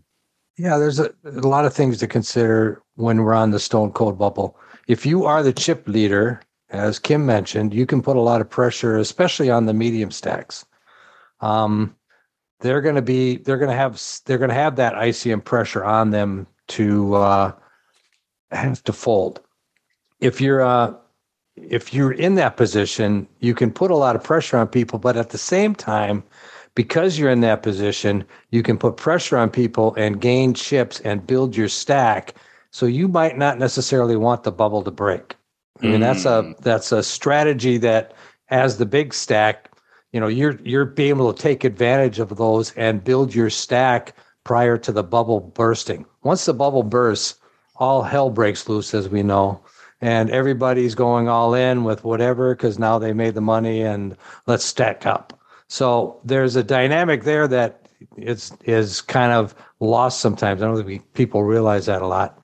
Yeah, 0.58 0.76
there's 0.76 1.00
a, 1.00 1.10
a 1.24 1.48
lot 1.48 1.64
of 1.64 1.72
things 1.72 1.96
to 1.98 2.06
consider 2.06 2.82
when 2.96 3.22
we're 3.22 3.32
on 3.32 3.50
the 3.50 3.58
stone 3.58 3.90
cold 3.90 4.18
bubble. 4.18 4.58
If 4.86 5.06
you 5.06 5.24
are 5.24 5.42
the 5.42 5.54
chip 5.54 5.88
leader, 5.88 6.42
as 6.68 6.98
Kim 6.98 7.24
mentioned, 7.24 7.72
you 7.72 7.86
can 7.86 8.02
put 8.02 8.18
a 8.18 8.20
lot 8.20 8.42
of 8.42 8.50
pressure, 8.50 8.98
especially 8.98 9.48
on 9.48 9.64
the 9.64 9.72
medium 9.72 10.10
stacks. 10.10 10.66
Um, 11.40 11.96
they're 12.64 12.80
going 12.80 12.94
to 12.94 13.02
be 13.02 13.36
they're 13.36 13.58
going 13.58 13.70
to 13.70 13.76
have 13.76 14.02
they're 14.24 14.38
going 14.38 14.48
to 14.48 14.54
have 14.54 14.76
that 14.76 14.94
ICM 14.94 15.44
pressure 15.44 15.84
on 15.84 16.10
them 16.10 16.46
to 16.68 17.14
uh, 17.14 17.52
have 18.50 18.82
to 18.84 18.92
fold. 18.92 19.40
If 20.20 20.40
you're 20.40 20.62
uh, 20.62 20.94
if 21.56 21.92
you're 21.92 22.12
in 22.12 22.36
that 22.36 22.56
position, 22.56 23.28
you 23.40 23.54
can 23.54 23.70
put 23.70 23.90
a 23.90 23.96
lot 23.96 24.16
of 24.16 24.24
pressure 24.24 24.56
on 24.56 24.66
people, 24.68 24.98
but 24.98 25.14
at 25.14 25.28
the 25.28 25.38
same 25.38 25.74
time, 25.74 26.24
because 26.74 27.18
you're 27.18 27.28
in 27.30 27.42
that 27.42 27.62
position, 27.62 28.24
you 28.50 28.62
can 28.62 28.78
put 28.78 28.96
pressure 28.96 29.36
on 29.36 29.50
people 29.50 29.94
and 29.96 30.22
gain 30.22 30.54
chips 30.54 31.00
and 31.00 31.26
build 31.26 31.54
your 31.54 31.68
stack. 31.68 32.34
So 32.70 32.86
you 32.86 33.08
might 33.08 33.36
not 33.36 33.58
necessarily 33.58 34.16
want 34.16 34.42
the 34.42 34.50
bubble 34.50 34.82
to 34.82 34.90
break. 34.90 35.36
I 35.82 35.86
mean, 35.86 36.00
that's 36.00 36.24
a 36.24 36.42
Mm. 36.42 36.58
that's 36.60 36.92
a 36.92 37.02
strategy 37.02 37.76
that 37.76 38.14
as 38.48 38.78
the 38.78 38.86
big 38.86 39.12
stack, 39.12 39.70
you 40.14 40.20
know, 40.20 40.28
you're 40.28 40.60
you're 40.62 40.84
being 40.84 41.10
able 41.10 41.34
to 41.34 41.42
take 41.42 41.64
advantage 41.64 42.20
of 42.20 42.36
those 42.36 42.72
and 42.76 43.02
build 43.02 43.34
your 43.34 43.50
stack 43.50 44.16
prior 44.44 44.78
to 44.78 44.92
the 44.92 45.02
bubble 45.02 45.40
bursting. 45.40 46.06
Once 46.22 46.44
the 46.44 46.54
bubble 46.54 46.84
bursts, 46.84 47.40
all 47.76 48.04
hell 48.04 48.30
breaks 48.30 48.68
loose, 48.68 48.94
as 48.94 49.08
we 49.08 49.24
know, 49.24 49.60
and 50.00 50.30
everybody's 50.30 50.94
going 50.94 51.28
all 51.28 51.52
in 51.52 51.82
with 51.82 52.04
whatever 52.04 52.54
because 52.54 52.78
now 52.78 52.96
they 52.96 53.12
made 53.12 53.34
the 53.34 53.40
money 53.40 53.82
and 53.82 54.16
let's 54.46 54.64
stack 54.64 55.04
up. 55.04 55.36
So 55.66 56.20
there's 56.24 56.54
a 56.54 56.62
dynamic 56.62 57.24
there 57.24 57.48
that 57.48 57.88
is 58.16 58.52
is 58.64 59.00
kind 59.00 59.32
of 59.32 59.52
lost 59.80 60.20
sometimes. 60.20 60.62
I 60.62 60.66
don't 60.66 60.76
think 60.76 60.86
we, 60.86 60.98
people 61.14 61.42
realize 61.42 61.86
that 61.86 62.02
a 62.02 62.06
lot. 62.06 62.40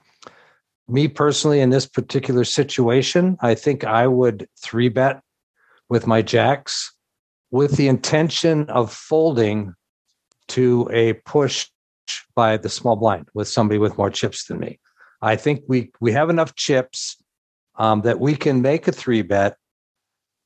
Me 0.88 1.06
personally, 1.06 1.60
in 1.60 1.70
this 1.70 1.86
particular 1.86 2.42
situation, 2.42 3.38
I 3.42 3.54
think 3.54 3.84
I 3.84 4.08
would 4.08 4.48
three 4.58 4.88
bet 4.88 5.22
with 5.88 6.08
my 6.08 6.20
jacks 6.20 6.92
with 7.50 7.76
the 7.76 7.88
intention 7.88 8.68
of 8.70 8.92
folding 8.92 9.74
to 10.48 10.88
a 10.92 11.14
push 11.24 11.66
by 12.34 12.56
the 12.56 12.68
small 12.68 12.96
blind 12.96 13.28
with 13.34 13.48
somebody 13.48 13.78
with 13.78 13.96
more 13.96 14.10
chips 14.10 14.46
than 14.46 14.58
me. 14.58 14.78
I 15.22 15.36
think 15.36 15.62
we 15.68 15.92
we 16.00 16.12
have 16.12 16.30
enough 16.30 16.54
chips 16.54 17.22
um, 17.76 18.02
that 18.02 18.20
we 18.20 18.34
can 18.34 18.62
make 18.62 18.88
a 18.88 18.92
three 18.92 19.22
bet, 19.22 19.56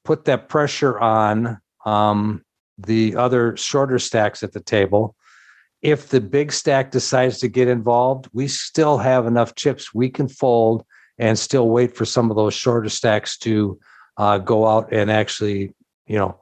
put 0.05 0.25
that 0.25 0.49
pressure 0.49 0.99
on 0.99 1.59
um, 1.87 2.45
the 2.79 3.17
other 3.17 3.57
shorter 3.57 3.99
stacks 3.99 4.43
at 4.43 4.53
the 4.53 4.61
table. 4.61 5.15
If 5.83 6.09
the 6.09 6.21
big 6.21 6.51
stack 6.53 6.91
decides 6.91 7.39
to 7.41 7.49
get 7.49 7.69
involved, 7.69 8.29
we 8.33 8.49
still 8.49 8.99
have 8.99 9.27
enough 9.27 9.55
chips 9.55 9.95
we 9.95 10.09
can 10.09 10.29
fold 10.29 10.85
and 11.19 11.39
still 11.39 11.69
wait 11.69 11.97
for 11.97 12.05
some 12.05 12.31
of 12.31 12.37
those 12.37 12.55
shorter 12.55 12.89
stacks 12.89 13.37
to 13.39 13.79
uh, 14.17 14.39
go 14.39 14.67
out 14.67 14.93
and 14.93 15.11
actually, 15.11 15.75
you 16.07 16.19
know, 16.19 16.41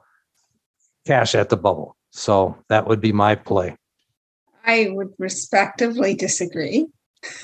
cash 1.05 1.35
at 1.35 1.49
the 1.49 1.57
bubble. 1.57 1.95
So 2.11 2.57
that 2.69 2.87
would 2.87 3.01
be 3.01 3.11
my 3.11 3.35
play. 3.35 3.75
I 4.65 4.89
would 4.91 5.13
respectively 5.17 6.15
disagree. 6.15 6.87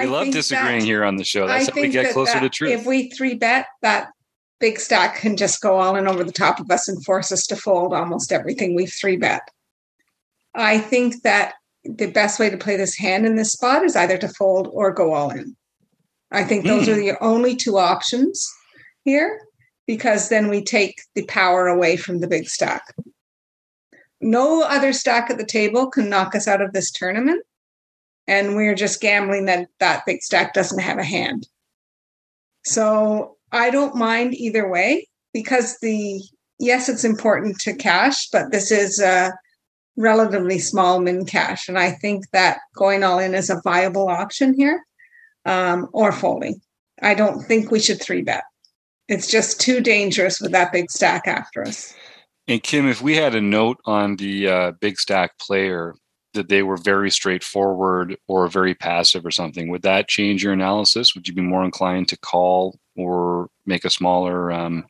We 0.00 0.06
love 0.06 0.30
disagreeing 0.30 0.80
here 0.84 1.04
on 1.04 1.16
the 1.16 1.24
show. 1.24 1.46
That's 1.46 1.68
how 1.68 1.74
we 1.80 1.88
get 1.88 2.04
that- 2.04 2.12
closer 2.14 2.40
to 2.40 2.48
truth. 2.48 2.70
If 2.72 2.86
we 2.86 3.10
three 3.10 3.34
bet, 3.34 3.66
that 3.82 4.08
big 4.60 4.80
stack 4.80 5.16
can 5.16 5.36
just 5.36 5.60
go 5.60 5.76
all 5.76 5.94
in 5.96 6.08
over 6.08 6.24
the 6.24 6.32
top 6.32 6.58
of 6.58 6.70
us 6.70 6.88
and 6.88 7.04
force 7.04 7.30
us 7.30 7.46
to 7.48 7.56
fold 7.56 7.92
almost 7.92 8.32
everything 8.32 8.74
we've 8.74 8.92
three 8.92 9.16
bet. 9.18 9.42
I 10.54 10.78
think 10.78 11.22
that 11.22 11.54
the 11.84 12.10
best 12.10 12.38
way 12.40 12.48
to 12.48 12.56
play 12.56 12.76
this 12.76 12.96
hand 12.96 13.26
in 13.26 13.36
this 13.36 13.52
spot 13.52 13.84
is 13.84 13.94
either 13.96 14.16
to 14.18 14.28
fold 14.28 14.68
or 14.72 14.92
go 14.92 15.12
all 15.12 15.30
in. 15.30 15.54
I 16.30 16.44
think 16.44 16.64
those 16.64 16.86
Hmm. 16.86 16.92
are 16.92 16.96
the 16.96 17.22
only 17.22 17.54
two 17.54 17.76
options 17.76 18.50
here 19.04 19.38
because 19.92 20.30
then 20.30 20.48
we 20.48 20.64
take 20.64 21.02
the 21.14 21.22
power 21.26 21.66
away 21.66 21.98
from 21.98 22.20
the 22.20 22.26
big 22.26 22.48
stack. 22.48 22.94
No 24.22 24.62
other 24.62 24.90
stack 24.90 25.28
at 25.28 25.36
the 25.36 25.44
table 25.44 25.90
can 25.90 26.08
knock 26.08 26.34
us 26.34 26.48
out 26.48 26.62
of 26.62 26.72
this 26.72 26.90
tournament 26.90 27.44
and 28.26 28.56
we're 28.56 28.74
just 28.74 29.02
gambling 29.02 29.44
that 29.44 29.68
that 29.80 30.06
big 30.06 30.22
stack 30.22 30.54
doesn't 30.54 30.78
have 30.78 30.96
a 30.96 31.04
hand. 31.04 31.46
So 32.64 33.36
I 33.52 33.68
don't 33.68 33.94
mind 33.94 34.32
either 34.32 34.66
way 34.66 35.08
because 35.34 35.76
the 35.82 36.22
yes, 36.58 36.88
it's 36.88 37.04
important 37.04 37.60
to 37.60 37.74
cash, 37.74 38.30
but 38.30 38.50
this 38.50 38.70
is 38.70 38.98
a 38.98 39.34
relatively 39.98 40.58
small 40.58 41.00
min 41.00 41.26
cash, 41.26 41.68
and 41.68 41.78
I 41.78 41.90
think 41.90 42.30
that 42.30 42.60
going 42.74 43.04
all 43.04 43.18
in 43.18 43.34
is 43.34 43.50
a 43.50 43.60
viable 43.62 44.08
option 44.08 44.54
here, 44.54 44.86
um, 45.44 45.90
or 45.92 46.12
folding. 46.12 46.62
I 47.02 47.12
don't 47.12 47.42
think 47.42 47.70
we 47.70 47.78
should 47.78 48.00
three 48.00 48.22
bet. 48.22 48.44
It's 49.12 49.26
just 49.26 49.60
too 49.60 49.82
dangerous 49.82 50.40
with 50.40 50.52
that 50.52 50.72
big 50.72 50.90
stack 50.90 51.28
after 51.28 51.62
us. 51.62 51.94
And 52.48 52.62
Kim, 52.62 52.88
if 52.88 53.02
we 53.02 53.14
had 53.14 53.34
a 53.34 53.42
note 53.42 53.78
on 53.84 54.16
the 54.16 54.48
uh, 54.48 54.72
big 54.80 54.98
stack 54.98 55.38
player 55.38 55.94
that 56.32 56.48
they 56.48 56.62
were 56.62 56.78
very 56.78 57.10
straightforward 57.10 58.16
or 58.26 58.48
very 58.48 58.74
passive 58.74 59.26
or 59.26 59.30
something, 59.30 59.68
would 59.68 59.82
that 59.82 60.08
change 60.08 60.42
your 60.42 60.54
analysis? 60.54 61.14
Would 61.14 61.28
you 61.28 61.34
be 61.34 61.42
more 61.42 61.62
inclined 61.62 62.08
to 62.08 62.18
call 62.18 62.78
or 62.96 63.48
make 63.66 63.84
a 63.84 63.90
smaller 63.90 64.50
um, 64.50 64.86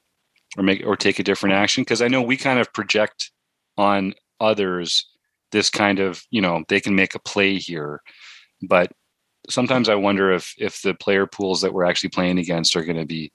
or 0.56 0.62
make 0.62 0.86
or 0.86 0.96
take 0.96 1.18
a 1.18 1.24
different 1.24 1.56
action? 1.56 1.82
Because 1.82 2.00
I 2.00 2.06
know 2.06 2.22
we 2.22 2.36
kind 2.36 2.60
of 2.60 2.72
project 2.72 3.32
on 3.76 4.14
others 4.38 5.08
this 5.50 5.68
kind 5.68 5.98
of 5.98 6.22
you 6.30 6.40
know 6.40 6.62
they 6.68 6.80
can 6.80 6.94
make 6.94 7.16
a 7.16 7.20
play 7.20 7.58
here, 7.58 8.00
but 8.62 8.92
sometimes 9.50 9.88
I 9.88 9.96
wonder 9.96 10.32
if 10.32 10.54
if 10.58 10.80
the 10.80 10.94
player 10.94 11.26
pools 11.26 11.60
that 11.62 11.74
we're 11.74 11.84
actually 11.84 12.10
playing 12.10 12.38
against 12.38 12.76
are 12.76 12.84
going 12.84 12.98
to 12.98 13.04
be 13.04 13.32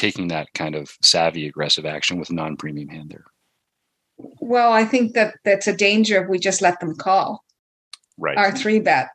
taking 0.00 0.28
that 0.28 0.52
kind 0.54 0.74
of 0.74 0.96
savvy 1.02 1.46
aggressive 1.46 1.84
action 1.84 2.18
with 2.18 2.32
non-premium 2.32 2.88
hand 2.88 3.10
there. 3.10 3.26
Well, 4.40 4.72
I 4.72 4.84
think 4.84 5.12
that 5.12 5.34
that's 5.44 5.66
a 5.66 5.76
danger 5.76 6.22
if 6.22 6.28
we 6.30 6.38
just 6.38 6.62
let 6.62 6.80
them 6.80 6.96
call. 6.96 7.44
Right. 8.16 8.36
our 8.36 8.52
three 8.52 8.80
bet. 8.80 9.08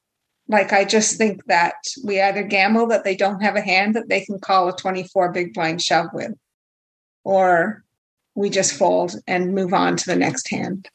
Like 0.47 0.73
I 0.73 0.83
just 0.83 1.17
think 1.17 1.45
that 1.45 1.75
we 2.03 2.19
either 2.19 2.43
gamble 2.43 2.87
that 2.87 3.03
they 3.03 3.15
don't 3.15 3.41
have 3.41 3.55
a 3.55 3.61
hand 3.61 3.95
that 3.95 4.09
they 4.09 4.21
can 4.21 4.39
call 4.39 4.67
a 4.67 4.75
24 4.75 5.31
big 5.31 5.53
blind 5.53 5.81
shove 5.81 6.07
with, 6.13 6.33
or 7.23 7.83
we 8.35 8.49
just 8.49 8.73
fold 8.73 9.15
and 9.27 9.53
move 9.53 9.73
on 9.73 9.95
to 9.97 10.05
the 10.05 10.15
next 10.15 10.49
hand. 10.49 10.89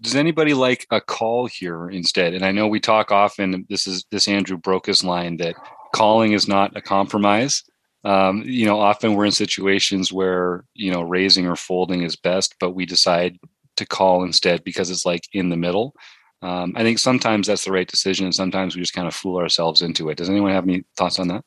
Does 0.00 0.16
anybody 0.16 0.54
like 0.54 0.86
a 0.90 1.00
call 1.00 1.46
here 1.46 1.90
instead? 1.90 2.32
And 2.32 2.44
I 2.44 2.52
know 2.52 2.68
we 2.68 2.80
talk 2.80 3.10
often. 3.10 3.66
This 3.68 3.86
is 3.86 4.04
this 4.10 4.28
Andrew 4.28 4.56
Brokos' 4.56 5.04
line 5.04 5.36
that 5.38 5.56
calling 5.94 6.32
is 6.32 6.48
not 6.48 6.76
a 6.76 6.80
compromise. 6.80 7.64
Um, 8.04 8.42
you 8.46 8.64
know, 8.64 8.80
often 8.80 9.14
we're 9.14 9.26
in 9.26 9.32
situations 9.32 10.12
where 10.12 10.64
you 10.74 10.90
know 10.90 11.02
raising 11.02 11.46
or 11.46 11.56
folding 11.56 12.02
is 12.02 12.16
best, 12.16 12.54
but 12.58 12.70
we 12.70 12.86
decide 12.86 13.38
to 13.76 13.86
call 13.86 14.24
instead 14.24 14.64
because 14.64 14.90
it's 14.90 15.06
like 15.06 15.22
in 15.32 15.50
the 15.50 15.56
middle. 15.56 15.94
Um, 16.42 16.72
I 16.76 16.82
think 16.82 16.98
sometimes 16.98 17.46
that's 17.46 17.64
the 17.64 17.72
right 17.72 17.86
decision, 17.86 18.24
and 18.24 18.34
sometimes 18.34 18.74
we 18.74 18.80
just 18.80 18.94
kind 18.94 19.06
of 19.06 19.14
fool 19.14 19.36
ourselves 19.36 19.82
into 19.82 20.08
it. 20.08 20.16
Does 20.16 20.30
anyone 20.30 20.52
have 20.52 20.64
any 20.64 20.84
thoughts 20.96 21.18
on 21.18 21.28
that? 21.28 21.44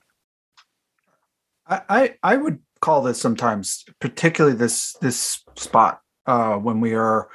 I, 1.67 1.81
I 1.89 2.15
I 2.21 2.35
would 2.37 2.59
call 2.81 3.01
this 3.01 3.19
sometimes, 3.19 3.85
particularly 3.99 4.55
this 4.55 4.95
this 5.01 5.41
spot 5.55 6.01
uh, 6.27 6.55
when 6.57 6.81
we 6.81 6.93
are 6.93 7.29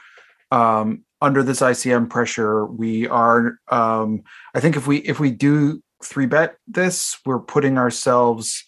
um, 0.52 1.04
under 1.20 1.42
this 1.42 1.60
ICM 1.60 2.08
pressure. 2.08 2.66
We 2.66 3.08
are. 3.08 3.58
Um, 3.68 4.22
I 4.54 4.60
think 4.60 4.76
if 4.76 4.86
we 4.86 4.98
if 4.98 5.18
we 5.18 5.32
do 5.32 5.82
three 6.04 6.26
bet 6.26 6.56
this, 6.68 7.18
we're 7.26 7.40
putting 7.40 7.78
ourselves 7.78 8.64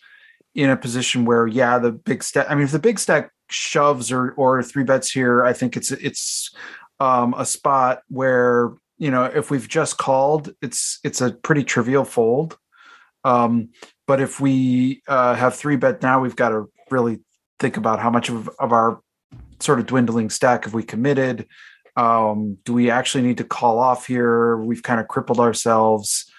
in 0.55 0.71
a 0.71 0.77
position 0.77 1.25
where 1.25 1.47
yeah, 1.47 1.79
the 1.79 1.93
big 1.93 2.23
stack. 2.23 2.47
I 2.51 2.55
mean, 2.55 2.65
if 2.65 2.73
the 2.73 2.79
big 2.79 2.99
stack 2.99 3.31
shoves 3.51 4.11
or 4.11 4.33
or 4.33 4.63
three 4.63 4.85
bets 4.85 5.11
here, 5.11 5.45
I 5.45 5.53
think 5.53 5.77
it's 5.77 5.91
it's 5.93 6.55
um, 6.99 7.35
a 7.37 7.47
spot 7.47 8.01
where 8.09 8.73
you 8.99 9.11
know 9.11 9.25
if 9.25 9.51
we've 9.51 9.69
just 9.69 9.99
called, 9.99 10.55
it's 10.63 10.99
it's 11.05 11.21
a 11.21 11.33
pretty 11.33 11.65
trivial 11.65 12.05
fold. 12.05 12.59
Um, 13.25 13.71
but 14.07 14.21
if 14.21 14.41
we 14.41 15.03
uh, 15.07 15.35
have 15.35 15.55
three 15.55 15.77
bet 15.77 16.03
now, 16.03 16.21
we've 16.21 16.37
got 16.37 16.49
to 16.51 16.71
really 16.91 17.21
think 17.59 17.77
about 17.77 18.01
how 18.01 18.11
much 18.11 18.29
of, 18.29 18.49
of 18.59 18.73
our 18.73 19.01
sort 19.61 19.79
of 19.79 19.87
dwindling 19.87 20.31
stack 20.31 20.65
have 20.65 20.75
we 20.75 20.83
committed. 20.83 21.47
Um, 21.97 22.57
do 22.65 22.73
we 22.73 22.91
actually 22.91 23.23
need 23.23 23.39
to 23.39 23.45
call 23.45 23.79
off 23.79 24.07
here? 24.07 24.57
We've 24.57 24.83
kind 24.83 25.01
of 25.01 25.09
crippled 25.09 25.39
ourselves. 25.39 26.30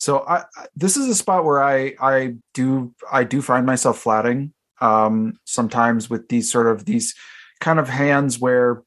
So 0.00 0.24
I, 0.26 0.44
this 0.74 0.96
is 0.96 1.08
a 1.08 1.14
spot 1.14 1.44
where 1.44 1.62
I 1.62 1.94
I 2.00 2.34
do 2.54 2.94
I 3.12 3.24
do 3.24 3.42
find 3.42 3.66
myself 3.66 3.98
flatting 3.98 4.52
um, 4.80 5.38
sometimes 5.44 6.08
with 6.08 6.28
these 6.28 6.50
sort 6.50 6.66
of 6.66 6.86
these 6.86 7.14
kind 7.60 7.78
of 7.78 7.88
hands 7.88 8.38
where 8.38 8.82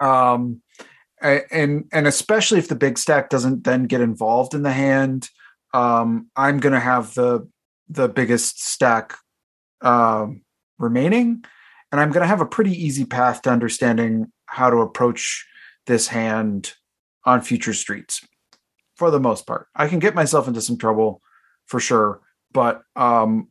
um 0.00 0.60
and 1.22 1.86
and 1.90 2.06
especially 2.06 2.58
if 2.58 2.68
the 2.68 2.74
big 2.74 2.98
stack 2.98 3.30
doesn't 3.30 3.64
then 3.64 3.84
get 3.84 4.02
involved 4.02 4.52
in 4.52 4.62
the 4.62 4.72
hand 4.72 5.30
um 5.72 6.28
i'm 6.36 6.58
gonna 6.58 6.78
have 6.78 7.14
the 7.14 7.48
the 7.88 8.06
biggest 8.06 8.62
stack 8.62 9.16
um 9.80 10.42
remaining. 10.78 11.42
And 11.90 11.98
i'm 11.98 12.12
gonna 12.12 12.26
have 12.26 12.42
a 12.42 12.46
pretty 12.46 12.72
easy 12.72 13.06
path 13.06 13.40
to 13.42 13.50
understanding 13.50 14.30
how 14.44 14.68
to 14.68 14.78
approach 14.78 15.46
this 15.86 16.08
hand 16.08 16.74
on 17.24 17.40
future 17.40 17.72
streets 17.72 18.20
for 18.96 19.10
the 19.10 19.20
most 19.20 19.46
part 19.46 19.68
i 19.74 19.86
can 19.88 19.98
get 19.98 20.14
myself 20.14 20.48
into 20.48 20.60
some 20.60 20.76
trouble 20.76 21.22
for 21.66 21.80
sure 21.80 22.20
but 22.52 22.82
um 22.96 23.48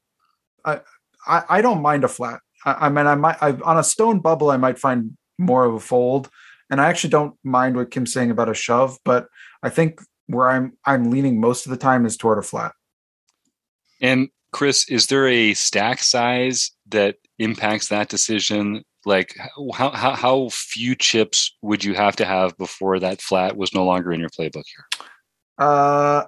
i 0.63 0.79
i, 1.27 1.43
I 1.49 1.61
don't 1.61 1.81
mind 1.81 2.03
a 2.03 2.07
flat 2.07 2.41
I, 2.65 2.87
I 2.87 2.89
mean 2.89 3.07
i 3.07 3.15
might 3.15 3.37
I, 3.41 3.51
on 3.63 3.77
a 3.77 3.83
stone 3.83 4.19
bubble 4.19 4.51
i 4.51 4.57
might 4.57 4.79
find 4.79 5.17
more 5.37 5.65
of 5.65 5.73
a 5.73 5.79
fold 5.79 6.29
and 6.69 6.81
i 6.81 6.87
actually 6.87 7.11
don't 7.11 7.35
mind 7.43 7.75
what 7.75 7.91
kim's 7.91 8.13
saying 8.13 8.31
about 8.31 8.49
a 8.49 8.53
shove 8.53 8.97
but 9.05 9.27
i 9.63 9.69
think 9.69 10.01
where 10.27 10.49
i'm 10.49 10.77
i'm 10.85 11.11
leaning 11.11 11.39
most 11.39 11.65
of 11.65 11.69
the 11.69 11.77
time 11.77 12.05
is 12.05 12.17
toward 12.17 12.37
a 12.37 12.41
flat 12.41 12.73
And 14.01 14.29
Chris, 14.51 14.87
is 14.89 15.07
there 15.07 15.27
a 15.27 15.53
stack 15.53 15.99
size 15.99 16.71
that 16.87 17.17
impacts 17.39 17.89
that 17.89 18.07
decision? 18.07 18.83
Like 19.05 19.35
how, 19.73 19.89
how 19.91 20.15
how 20.15 20.49
few 20.49 20.95
chips 20.95 21.55
would 21.61 21.83
you 21.83 21.93
have 21.93 22.15
to 22.15 22.25
have 22.25 22.57
before 22.57 22.99
that 22.99 23.21
flat 23.21 23.57
was 23.57 23.73
no 23.73 23.83
longer 23.85 24.11
in 24.11 24.19
your 24.19 24.29
playbook 24.29 24.63
here? 24.65 24.85
Uh, 25.57 26.25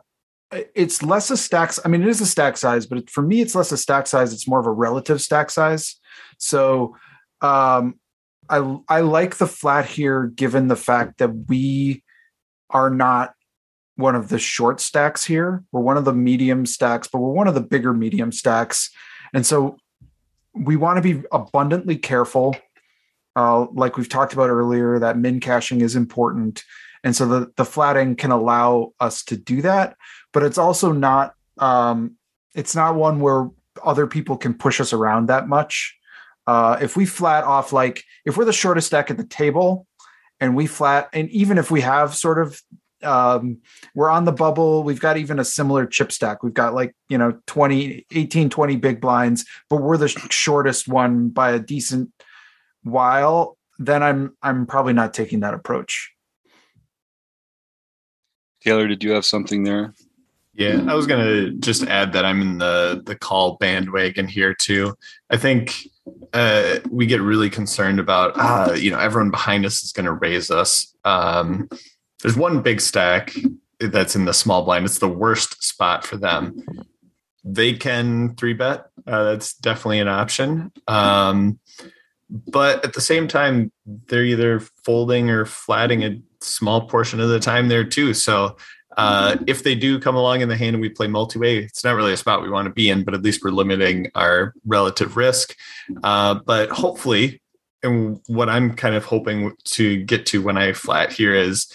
it's 0.73 1.03
less 1.03 1.29
a 1.29 1.37
stack. 1.37 1.73
I 1.83 1.89
mean, 1.89 2.01
it 2.01 2.07
is 2.07 2.21
a 2.21 2.25
stack 2.25 2.57
size, 2.57 2.85
but 2.85 3.09
for 3.09 3.21
me, 3.21 3.41
it's 3.41 3.55
less 3.55 3.71
a 3.71 3.77
stack 3.77 4.07
size. 4.07 4.33
It's 4.33 4.47
more 4.47 4.59
of 4.59 4.65
a 4.65 4.71
relative 4.71 5.21
stack 5.21 5.49
size. 5.49 5.99
So, 6.37 6.95
um, 7.41 7.99
I 8.49 8.77
I 8.87 9.01
like 9.01 9.37
the 9.37 9.47
flat 9.47 9.85
here, 9.85 10.27
given 10.27 10.69
the 10.69 10.77
fact 10.77 11.17
that 11.17 11.49
we 11.49 12.03
are 12.69 12.89
not 12.89 13.33
one 13.97 14.15
of 14.15 14.29
the 14.29 14.39
short 14.39 14.79
stacks 14.79 15.25
here. 15.25 15.63
We're 15.71 15.81
one 15.81 15.97
of 15.97 16.05
the 16.05 16.13
medium 16.13 16.65
stacks, 16.65 17.09
but 17.09 17.19
we're 17.19 17.31
one 17.31 17.49
of 17.49 17.55
the 17.55 17.61
bigger 17.61 17.93
medium 17.93 18.31
stacks, 18.31 18.89
and 19.33 19.45
so 19.45 19.77
we 20.53 20.77
want 20.77 20.97
to 20.97 21.01
be 21.01 21.23
abundantly 21.31 21.97
careful 21.97 22.55
uh, 23.37 23.67
like 23.73 23.97
we've 23.97 24.09
talked 24.09 24.33
about 24.33 24.49
earlier, 24.49 24.97
that 24.97 25.15
min 25.15 25.39
cashing 25.39 25.81
is 25.81 25.95
important. 25.95 26.63
And 27.07 27.15
so 27.15 27.25
the, 27.25 27.53
the 27.55 27.63
flatting 27.63 28.17
can 28.17 28.31
allow 28.31 28.91
us 28.99 29.23
to 29.25 29.37
do 29.37 29.61
that, 29.61 29.95
but 30.33 30.43
it's 30.43 30.57
also 30.57 30.91
not 30.91 31.35
um, 31.57 32.17
it's 32.53 32.75
not 32.75 32.95
one 32.95 33.21
where 33.21 33.49
other 33.81 34.07
people 34.07 34.35
can 34.35 34.53
push 34.53 34.81
us 34.81 34.91
around 34.91 35.27
that 35.27 35.47
much. 35.47 35.95
Uh, 36.45 36.77
if 36.81 36.97
we 36.97 37.05
flat 37.05 37.45
off 37.45 37.71
like 37.71 38.03
if 38.25 38.35
we're 38.35 38.43
the 38.43 38.51
shortest 38.51 38.91
deck 38.91 39.09
at 39.09 39.15
the 39.15 39.25
table 39.25 39.87
and 40.41 40.53
we 40.53 40.67
flat 40.67 41.07
and 41.13 41.29
even 41.29 41.57
if 41.57 41.71
we 41.71 41.79
have 41.79 42.13
sort 42.13 42.39
of 42.39 42.61
um, 43.03 43.59
we're 43.95 44.09
on 44.09 44.25
the 44.25 44.33
bubble 44.33 44.83
we've 44.83 44.99
got 44.99 45.17
even 45.17 45.39
a 45.39 45.45
similar 45.45 45.85
chip 45.85 46.11
stack 46.11 46.41
we've 46.41 46.53
got 46.53 46.73
like 46.73 46.95
you 47.09 47.17
know 47.17 47.37
20 47.45 48.05
18 48.11 48.49
20 48.49 48.75
big 48.77 48.99
blinds 48.99 49.45
but 49.69 49.77
we're 49.77 49.97
the 49.97 50.07
shortest 50.07 50.87
one 50.87 51.29
by 51.29 51.51
a 51.51 51.59
decent 51.59 52.11
while, 52.83 53.57
then 53.79 54.01
I'm 54.03 54.35
I'm 54.41 54.65
probably 54.65 54.93
not 54.93 55.13
taking 55.13 55.41
that 55.41 55.53
approach. 55.53 56.13
Taylor, 58.67 58.85
did 58.85 59.01
you 59.01 59.11
have 59.11 59.25
something 59.25 59.63
there? 59.63 59.93
Yeah, 60.53 60.83
I 60.89 60.93
was 60.93 61.07
gonna 61.07 61.51
just 61.51 61.83
add 61.83 62.11
that 62.11 62.25
I'm 62.25 62.41
in 62.41 62.57
the 62.57 63.01
the 63.05 63.15
call 63.15 63.55
bandwagon 63.61 64.27
here 64.27 64.53
too. 64.53 64.93
I 65.29 65.37
think 65.37 65.87
uh, 66.33 66.79
we 66.89 67.05
get 67.05 67.21
really 67.21 67.49
concerned 67.49 67.97
about 67.97 68.33
uh, 68.35 68.73
you 68.73 68.91
know 68.91 68.99
everyone 68.99 69.31
behind 69.31 69.65
us 69.65 69.83
is 69.83 69.93
going 69.93 70.07
to 70.07 70.11
raise 70.11 70.51
us. 70.51 70.93
Um, 71.05 71.69
there's 72.21 72.35
one 72.35 72.61
big 72.61 72.81
stack 72.81 73.33
that's 73.79 74.17
in 74.17 74.25
the 74.25 74.33
small 74.33 74.65
blind. 74.65 74.83
It's 74.83 74.99
the 74.99 75.07
worst 75.07 75.63
spot 75.63 76.03
for 76.03 76.17
them. 76.17 76.61
They 77.45 77.71
can 77.71 78.35
three 78.35 78.53
bet. 78.53 78.87
Uh, 79.05 79.23
that's 79.23 79.53
definitely 79.53 79.99
an 79.99 80.09
option. 80.09 80.73
Um, 80.89 81.59
but 82.29 82.83
at 82.83 82.91
the 82.93 83.01
same 83.01 83.29
time 83.29 83.71
they're 83.85 84.25
either 84.25 84.59
folding 84.59 85.29
or 85.29 85.45
flatting 85.45 86.03
a 86.03 86.21
small 86.41 86.87
portion 86.87 87.19
of 87.19 87.29
the 87.29 87.39
time 87.39 87.67
there 87.67 87.83
too. 87.83 88.13
So 88.13 88.57
uh, 88.95 89.37
if 89.45 89.63
they 89.63 89.75
do 89.75 89.99
come 89.99 90.15
along 90.15 90.41
in 90.41 90.49
the 90.49 90.57
hand 90.57 90.75
and 90.75 90.81
we 90.81 90.89
play 90.89 91.07
multi-way 91.07 91.59
it's 91.59 91.83
not 91.83 91.95
really 91.95 92.13
a 92.13 92.17
spot 92.17 92.41
we 92.41 92.49
want 92.49 92.65
to 92.65 92.73
be 92.73 92.89
in 92.89 93.03
but 93.03 93.13
at 93.13 93.21
least 93.21 93.43
we're 93.43 93.51
limiting 93.51 94.09
our 94.15 94.53
relative 94.65 95.17
risk. 95.17 95.55
Uh, 96.03 96.35
but 96.45 96.69
hopefully 96.69 97.41
and 97.83 98.19
what 98.25 98.49
i'm 98.49 98.73
kind 98.73 98.95
of 98.95 99.05
hoping 99.05 99.53
to 99.63 100.03
get 100.05 100.25
to 100.25 100.41
when 100.41 100.57
i 100.57 100.73
flat 100.73 101.13
here 101.13 101.35
is 101.35 101.71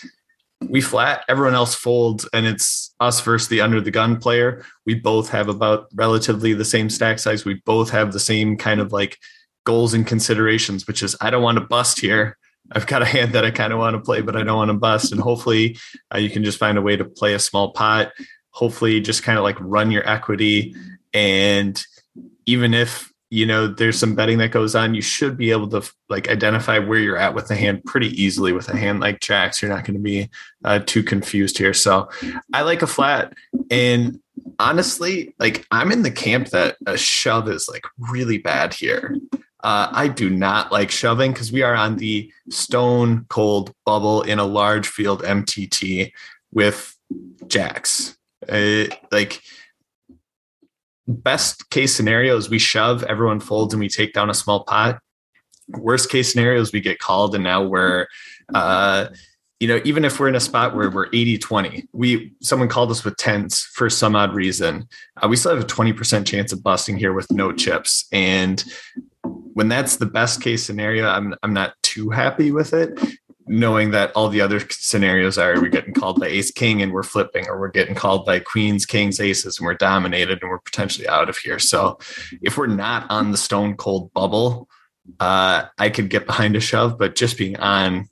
we 0.69 0.81
flat 0.81 1.25
everyone 1.29 1.55
else 1.55 1.75
folds 1.75 2.29
and 2.33 2.47
it's 2.47 2.95
us 3.01 3.21
versus 3.21 3.49
the 3.49 3.61
under 3.61 3.81
the 3.81 3.91
gun 3.91 4.19
player. 4.19 4.65
We 4.87 4.95
both 4.95 5.29
have 5.31 5.49
about 5.49 5.89
relatively 5.95 6.53
the 6.53 6.65
same 6.65 6.91
stack 6.91 7.19
size. 7.19 7.45
We 7.45 7.55
both 7.65 7.91
have 7.91 8.13
the 8.13 8.21
same 8.21 8.57
kind 8.57 8.81
of 8.81 8.93
like 8.93 9.19
goals 9.65 9.95
and 9.95 10.07
considerations, 10.07 10.87
which 10.87 11.03
is 11.03 11.17
I 11.21 11.31
don't 11.31 11.43
want 11.43 11.59
to 11.59 11.65
bust 11.65 12.01
here. 12.01 12.39
I've 12.71 12.87
got 12.87 13.03
a 13.03 13.07
hand 13.07 13.33
that 13.33 13.45
I 13.45 13.51
kind 13.51 13.73
of 13.73 13.79
want 13.79 13.95
to 13.95 14.01
play, 14.01 14.21
but 14.21 14.37
I 14.37 14.43
don't 14.43 14.57
want 14.57 14.71
to 14.71 14.77
bust. 14.77 15.13
And 15.13 15.21
hopefully, 15.21 15.77
uh, 16.15 16.19
you 16.19 16.31
can 16.31 16.45
just 16.45 16.59
find 16.59 16.79
a 16.79 16.83
way 16.83 16.97
to 16.97 17.05
play 17.05 17.35
a 17.35 17.39
small 17.39 17.73
pot. 17.73 18.13
Hopefully, 18.51 19.01
just 19.01 19.23
kind 19.23 19.39
of 19.39 19.45
like 19.45 19.57
run 19.61 19.91
your 19.91 20.09
equity. 20.09 20.75
And 21.13 21.83
even 22.47 22.75
if 22.75 23.13
you 23.31 23.47
know 23.47 23.67
there's 23.67 23.99
some 23.99 24.15
betting 24.15 24.39
that 24.39 24.51
goes 24.51 24.75
on, 24.75 24.95
you 24.95 25.03
should 25.03 25.37
be 25.37 25.51
able 25.51 25.69
to 25.69 25.83
like 26.09 26.29
identify 26.29 26.79
where 26.79 26.99
you're 26.99 27.17
at 27.17 27.35
with 27.35 27.49
the 27.49 27.57
hand 27.57 27.85
pretty 27.85 28.09
easily. 28.23 28.53
With 28.53 28.69
a 28.69 28.77
hand 28.77 29.01
like 29.01 29.21
Jacks, 29.21 29.61
you're 29.61 29.71
not 29.71 29.85
going 29.85 29.97
to 29.97 30.03
be 30.03 30.31
uh, 30.65 30.81
too 30.81 31.03
confused 31.03 31.59
here. 31.59 31.75
So, 31.75 32.09
I 32.53 32.63
like 32.63 32.83
a 32.83 32.87
flat. 32.87 33.35
And 33.71 34.21
honestly, 34.59 35.35
like 35.39 35.67
I'm 35.71 35.93
in 35.93 36.03
the 36.03 36.11
camp 36.11 36.49
that 36.49 36.77
a 36.87 36.97
shove 36.97 37.49
is 37.49 37.69
like 37.69 37.85
really 37.99 38.39
bad 38.39 38.75
here. 38.75 39.17
Uh, 39.63 39.89
I 39.93 40.09
do 40.09 40.29
not 40.29 40.73
like 40.73 40.91
shoving 40.91 41.33
because 41.33 41.53
we 41.53 41.63
are 41.63 41.75
on 41.75 41.97
the 41.97 42.33
stone 42.51 43.27
cold 43.29 43.73
bubble 43.87 44.23
in 44.23 44.39
a 44.39 44.45
large 44.45 44.89
field 44.89 45.23
MTT 45.23 46.13
with 46.53 46.97
jacks. 47.47 48.17
Uh, 48.49 48.87
like 49.13 49.41
best 51.07 51.71
case 51.71 51.95
scenario 51.95 52.37
is 52.37 52.51
we 52.51 52.59
shove, 52.59 53.05
everyone 53.05 53.41
folds, 53.41 53.73
and 53.73 53.81
we 53.81 53.89
take 53.89 54.13
down 54.13 54.31
a 54.31 54.35
small 54.35 54.65
pot. 54.65 55.01
Worst 55.69 56.11
case 56.11 56.33
scenarios, 56.33 56.73
we 56.73 56.81
get 56.81 56.99
called, 56.99 57.35
and 57.35 57.45
now 57.45 57.63
we're 57.63 58.09
uh, 58.53 59.07
you 59.63 59.69
know, 59.69 59.81
even 59.85 60.05
if 60.05 60.19
we're 60.19 60.27
in 60.27 60.35
a 60.35 60.41
spot 60.41 60.75
where 60.75 60.91
we're 60.91 61.07
80 61.13 61.39
20, 61.39 61.89
we 61.93 62.33
someone 62.43 62.69
called 62.69 62.91
us 62.91 63.05
with 63.05 63.17
tens 63.17 63.63
for 63.63 63.89
some 63.89 64.17
odd 64.17 64.35
reason, 64.35 64.89
uh, 65.23 65.29
we 65.29 65.37
still 65.37 65.55
have 65.55 65.63
a 65.63 65.67
20% 65.67 66.27
chance 66.27 66.53
of 66.53 66.65
busting 66.65 66.97
here 66.97 67.13
with 67.13 67.31
no 67.31 67.53
chips. 67.53 68.07
And 68.11 68.65
when 69.55 69.69
that's 69.69 69.97
the 69.97 70.07
best 70.07 70.43
case 70.43 70.65
scenario, 70.65 71.09
I'm 71.09 71.35
I'm 71.43 71.53
not 71.53 71.75
too 71.83 72.11
happy 72.11 72.53
with 72.53 72.73
it, 72.73 72.99
knowing 73.47 73.91
that 73.91 74.13
all 74.13 74.29
the 74.29 74.41
other 74.41 74.61
scenarios 74.71 75.39
are 75.39 75.61
we're 75.61 75.69
getting 75.69 75.95
called 75.95 76.21
by 76.21 76.27
ace 76.29 76.51
king 76.51 76.83
and 76.83 76.93
we're 76.93 77.03
flipping, 77.03 77.49
or 77.49 77.59
we're 77.59 77.71
getting 77.71 77.95
called 77.95 78.25
by 78.25 78.39
queens, 78.41 78.87
kings, 78.87 79.21
aces, 79.21 79.59
and 79.59 79.67
we're 79.67 79.75
dominated 79.75 80.41
and 80.43 80.51
we're 80.51 80.59
potentially 80.59 81.09
out 81.09 81.29
of 81.29 81.37
here. 81.37 81.59
So 81.59 81.99
if 82.41 82.57
we're 82.57 82.67
not 82.67 83.11
on 83.11 83.31
the 83.31 83.37
stone 83.37 83.77
cold 83.77 84.13
bubble, 84.13 84.69
uh, 85.21 85.65
I 85.79 85.91
could 85.91 86.11
get 86.11 86.27
behind 86.27 86.57
a 86.57 86.61
shove, 86.61 86.99
but 86.99 87.15
just 87.15 87.37
being 87.37 87.57
on 87.59 88.09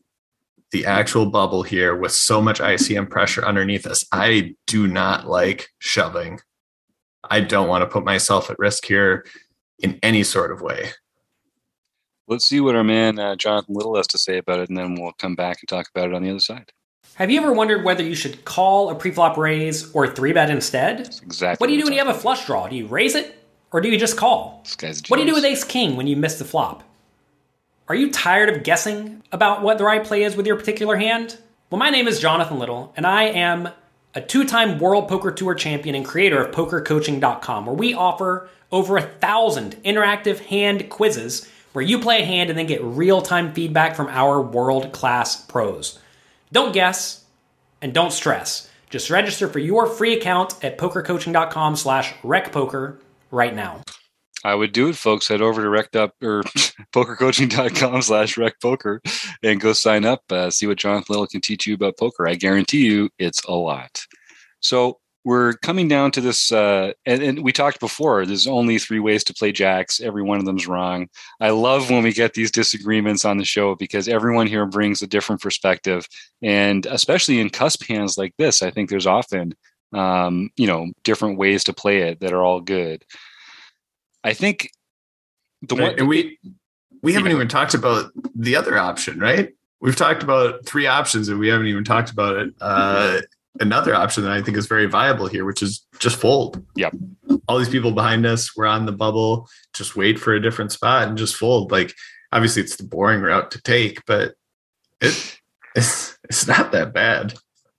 the 0.72 0.86
actual 0.86 1.26
bubble 1.26 1.62
here 1.62 1.96
with 1.96 2.12
so 2.12 2.40
much 2.40 2.60
ICM 2.60 3.10
pressure 3.10 3.44
underneath 3.44 3.86
us. 3.86 4.04
I 4.12 4.54
do 4.66 4.86
not 4.86 5.26
like 5.26 5.68
shoving. 5.78 6.40
I 7.28 7.40
don't 7.40 7.68
want 7.68 7.82
to 7.82 7.86
put 7.86 8.04
myself 8.04 8.50
at 8.50 8.58
risk 8.58 8.84
here 8.84 9.26
in 9.80 9.98
any 10.02 10.22
sort 10.22 10.52
of 10.52 10.60
way. 10.60 10.90
Let's 12.30 12.46
see 12.46 12.60
what 12.60 12.76
our 12.76 12.84
man 12.84 13.18
uh, 13.18 13.34
Jonathan 13.34 13.74
Little 13.74 13.96
has 13.96 14.06
to 14.06 14.18
say 14.18 14.38
about 14.38 14.60
it, 14.60 14.68
and 14.68 14.78
then 14.78 14.94
we'll 14.94 15.10
come 15.18 15.34
back 15.34 15.58
and 15.60 15.68
talk 15.68 15.88
about 15.92 16.08
it 16.08 16.14
on 16.14 16.22
the 16.22 16.30
other 16.30 16.38
side. 16.38 16.70
Have 17.16 17.28
you 17.28 17.40
ever 17.40 17.52
wondered 17.52 17.84
whether 17.84 18.04
you 18.04 18.14
should 18.14 18.44
call 18.44 18.88
a 18.88 18.94
preflop 18.94 19.36
raise 19.36 19.90
or 19.92 20.06
three 20.06 20.32
bet 20.32 20.48
instead? 20.48 21.06
That's 21.06 21.20
exactly. 21.22 21.60
What 21.60 21.66
do 21.66 21.72
you 21.74 21.80
do 21.80 21.86
when 21.86 21.92
you 21.92 21.98
have 21.98 22.14
a 22.14 22.16
flush 22.16 22.46
draw? 22.46 22.68
Do 22.68 22.76
you 22.76 22.86
raise 22.86 23.16
it 23.16 23.36
or 23.72 23.80
do 23.80 23.88
you 23.88 23.98
just 23.98 24.16
call? 24.16 24.60
This 24.62 24.76
guy's 24.76 25.02
What 25.08 25.16
do 25.16 25.24
you 25.24 25.28
do 25.28 25.34
with 25.34 25.44
ace 25.44 25.64
king 25.64 25.96
when 25.96 26.06
you 26.06 26.16
miss 26.16 26.38
the 26.38 26.44
flop? 26.44 26.84
Are 27.88 27.96
you 27.96 28.12
tired 28.12 28.48
of 28.48 28.62
guessing 28.62 29.24
about 29.32 29.62
what 29.62 29.78
the 29.78 29.84
right 29.84 30.04
play 30.04 30.22
is 30.22 30.36
with 30.36 30.46
your 30.46 30.54
particular 30.54 30.96
hand? 30.96 31.36
Well, 31.68 31.80
my 31.80 31.90
name 31.90 32.06
is 32.06 32.20
Jonathan 32.20 32.60
Little, 32.60 32.92
and 32.96 33.08
I 33.08 33.24
am 33.24 33.70
a 34.14 34.20
two 34.20 34.44
time 34.44 34.78
World 34.78 35.08
Poker 35.08 35.32
Tour 35.32 35.56
champion 35.56 35.96
and 35.96 36.04
creator 36.06 36.44
of 36.44 36.54
PokerCoaching.com, 36.54 37.66
where 37.66 37.74
we 37.74 37.92
offer 37.92 38.48
over 38.70 38.96
a 38.96 39.02
thousand 39.02 39.74
interactive 39.82 40.38
hand 40.38 40.88
quizzes 40.88 41.48
where 41.72 41.84
you 41.84 41.98
play 41.98 42.22
a 42.22 42.24
hand 42.24 42.50
and 42.50 42.58
then 42.58 42.66
get 42.66 42.82
real 42.82 43.22
time 43.22 43.52
feedback 43.52 43.96
from 43.96 44.08
our 44.08 44.40
world 44.40 44.92
class 44.92 45.36
pros. 45.44 45.98
Don't 46.52 46.72
guess 46.72 47.24
and 47.80 47.94
don't 47.94 48.12
stress. 48.12 48.68
Just 48.90 49.08
register 49.08 49.48
for 49.48 49.60
your 49.60 49.86
free 49.86 50.14
account 50.14 50.62
at 50.64 50.76
pokercoaching.com 50.76 51.76
slash 51.76 52.12
recpoker 52.22 52.98
right 53.30 53.54
now. 53.54 53.82
I 54.42 54.54
would 54.54 54.72
do 54.72 54.88
it, 54.88 54.96
folks. 54.96 55.28
Head 55.28 55.42
over 55.42 55.62
to 55.62 55.68
rec 55.68 55.94
or 55.94 56.42
pokercoaching.com 56.92 58.02
slash 58.02 58.36
recpoker 58.36 59.00
and 59.42 59.60
go 59.60 59.72
sign 59.72 60.04
up. 60.04 60.22
Uh, 60.30 60.50
see 60.50 60.66
what 60.66 60.78
Jonathan 60.78 61.12
Little 61.12 61.26
can 61.26 61.40
teach 61.40 61.66
you 61.66 61.74
about 61.74 61.98
poker. 61.98 62.26
I 62.26 62.34
guarantee 62.34 62.86
you 62.86 63.10
it's 63.18 63.44
a 63.44 63.52
lot. 63.52 64.06
So 64.60 64.98
we're 65.24 65.54
coming 65.54 65.86
down 65.86 66.10
to 66.12 66.20
this, 66.20 66.50
uh, 66.50 66.92
and, 67.04 67.22
and, 67.22 67.44
we 67.44 67.52
talked 67.52 67.78
before. 67.78 68.24
There's 68.24 68.46
only 68.46 68.78
three 68.78 69.00
ways 69.00 69.22
to 69.24 69.34
play 69.34 69.52
jacks. 69.52 70.00
Every 70.00 70.22
one 70.22 70.38
of 70.38 70.46
them's 70.46 70.66
wrong. 70.66 71.08
I 71.40 71.50
love 71.50 71.90
when 71.90 72.02
we 72.02 72.12
get 72.12 72.34
these 72.34 72.50
disagreements 72.50 73.24
on 73.24 73.36
the 73.36 73.44
show 73.44 73.74
because 73.74 74.08
everyone 74.08 74.46
here 74.46 74.64
brings 74.64 75.02
a 75.02 75.06
different 75.06 75.42
perspective, 75.42 76.08
and 76.42 76.86
especially 76.86 77.38
in 77.38 77.50
cusp 77.50 77.84
hands 77.86 78.16
like 78.16 78.34
this, 78.38 78.62
I 78.62 78.70
think 78.70 78.88
there's 78.88 79.06
often, 79.06 79.54
um, 79.92 80.50
you 80.56 80.66
know, 80.66 80.90
different 81.04 81.36
ways 81.36 81.64
to 81.64 81.74
play 81.74 82.02
it 82.02 82.20
that 82.20 82.32
are 82.32 82.42
all 82.42 82.60
good. 82.60 83.04
I 84.24 84.32
think 84.32 84.70
the 85.62 85.74
one 85.74 85.98
and 85.98 86.08
we 86.08 86.38
we 87.02 87.12
haven't 87.12 87.32
even 87.32 87.48
talked 87.48 87.74
about 87.74 88.10
the 88.34 88.56
other 88.56 88.78
option, 88.78 89.18
right? 89.18 89.50
We've 89.80 89.96
talked 89.96 90.22
about 90.22 90.66
three 90.66 90.86
options 90.86 91.28
and 91.28 91.38
we 91.38 91.48
haven't 91.48 91.66
even 91.66 91.84
talked 91.84 92.10
about 92.10 92.36
it. 92.36 92.54
Uh, 92.60 93.20
another 93.58 93.94
option 93.94 94.22
that 94.24 94.32
I 94.32 94.42
think 94.42 94.56
is 94.56 94.66
very 94.66 94.86
viable 94.86 95.26
here, 95.26 95.44
which 95.44 95.62
is 95.62 95.84
just 95.98 96.16
fold. 96.16 96.64
Yep. 96.76 96.94
All 97.48 97.58
these 97.58 97.68
people 97.68 97.92
behind 97.92 98.24
us, 98.26 98.56
we're 98.56 98.66
on 98.66 98.86
the 98.86 98.92
bubble, 98.92 99.48
just 99.74 99.96
wait 99.96 100.18
for 100.18 100.34
a 100.34 100.40
different 100.40 100.72
spot 100.72 101.08
and 101.08 101.18
just 101.18 101.36
fold. 101.36 101.72
Like 101.72 101.94
obviously 102.32 102.62
it's 102.62 102.76
the 102.76 102.84
boring 102.84 103.22
route 103.22 103.50
to 103.52 103.62
take, 103.62 104.04
but 104.06 104.34
it 105.00 105.40
it's 105.74 106.18
it's 106.24 106.46
not 106.46 106.72
that 106.72 106.92
bad. 106.92 107.34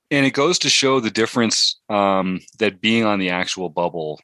And 0.10 0.26
it 0.26 0.34
goes 0.34 0.60
to 0.60 0.70
show 0.70 1.00
the 1.00 1.12
difference 1.12 1.80
um, 1.90 2.42
that 2.60 2.82
being 2.82 3.06
on 3.06 3.20
the 3.20 3.30
actual 3.30 3.70
bubble 3.70 4.20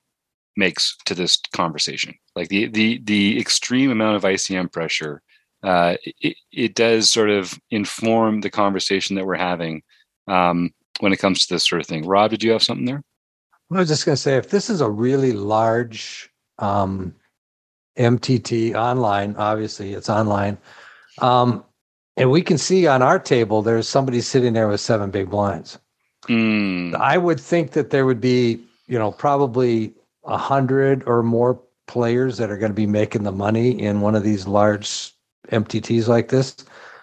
makes 0.58 0.98
to 1.06 1.16
this 1.16 1.40
conversation. 1.54 2.16
Like 2.36 2.50
the 2.50 2.68
the 2.68 3.02
the 3.04 3.40
extreme 3.40 3.92
amount 3.92 4.18
of 4.18 4.24
ICM 4.24 4.72
pressure, 4.72 5.22
uh, 5.64 5.96
it, 6.04 6.36
it 6.52 6.76
does 6.76 7.10
sort 7.10 7.30
of 7.30 7.58
inform 7.72 8.42
the 8.42 8.50
conversation 8.50 9.16
that 9.16 9.26
we're 9.26 9.36
having 9.36 9.84
um, 10.28 10.72
when 11.00 11.14
it 11.14 11.18
comes 11.18 11.46
to 11.46 11.54
this 11.54 11.68
sort 11.68 11.82
of 11.82 11.88
thing. 11.88 12.06
Rob, 12.06 12.32
did 12.32 12.44
you 12.44 12.52
have 12.52 12.64
something 12.64 12.86
there? 12.86 13.04
I 13.72 13.80
was 13.80 13.90
just 13.90 14.06
going 14.06 14.16
to 14.16 14.22
say, 14.22 14.38
if 14.38 14.50
this 14.50 14.70
is 14.70 14.80
a 14.80 14.90
really 14.90 15.34
large 15.34 16.30
um, 16.60 17.14
MTT 17.98 18.76
online, 18.76 19.36
obviously 19.36 19.94
it's 19.94 20.10
online, 20.10 20.58
um, 21.20 21.64
and 22.16 22.32
we 22.32 22.42
can 22.42 22.58
see 22.58 22.88
on 22.88 23.02
our 23.02 23.20
table 23.20 23.62
there's 23.62 23.88
somebody 23.88 24.22
sitting 24.22 24.54
there 24.54 24.68
with 24.68 24.80
seven 24.80 25.12
big 25.12 25.30
blinds. 25.30 25.78
Mm. 26.28 26.96
I 26.96 27.18
would 27.18 27.40
think 27.40 27.72
that 27.72 27.90
there 27.90 28.06
would 28.06 28.22
be, 28.22 28.60
you 28.88 28.98
know, 28.98 29.12
probably 29.12 29.94
a 30.24 30.38
hundred 30.38 31.04
or 31.06 31.22
more 31.22 31.62
players 31.88 32.38
that 32.38 32.50
are 32.50 32.58
going 32.58 32.72
to 32.72 32.76
be 32.76 32.88
making 32.88 33.24
the 33.24 33.32
money 33.32 33.80
in 33.80 34.02
one 34.02 34.16
of 34.16 34.24
these 34.24 34.48
large 34.48 35.14
MTTs 35.52 36.08
like 36.08 36.30
this. 36.30 36.56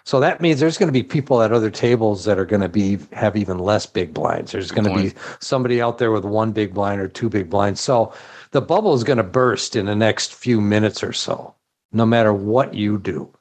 So 0.05 0.19
that 0.19 0.39
means 0.39 0.59
there's 0.59 0.77
going 0.77 0.87
to 0.87 0.93
be 0.93 1.01
people 1.01 1.41
at 1.41 1.51
other 1.51 1.71
tables 1.71 2.25
that 2.25 2.37
are 2.37 2.45
going 2.45 2.61
to 2.61 2.69
be 2.69 2.99
have 3.11 3.35
even 3.35 3.57
less 3.57 3.87
big 3.87 4.13
blinds. 4.13 4.51
There's 4.51 4.71
going 4.71 4.87
to 4.87 5.03
be 5.03 5.17
somebody 5.39 5.81
out 5.81 5.97
there 5.97 6.11
with 6.11 6.23
one 6.23 6.51
big 6.51 6.75
blind 6.75 7.01
or 7.01 7.07
two 7.07 7.27
big 7.27 7.49
blinds. 7.49 7.81
So 7.81 8.13
the 8.51 8.61
bubble 8.61 8.93
is 8.93 9.03
going 9.03 9.17
to 9.17 9.23
burst 9.23 9.75
in 9.75 9.87
the 9.87 9.95
next 9.95 10.35
few 10.35 10.61
minutes 10.61 11.03
or 11.03 11.11
so, 11.11 11.55
no 11.91 12.05
matter 12.05 12.33
what 12.33 12.75
you 12.75 12.99
do. 12.99 13.33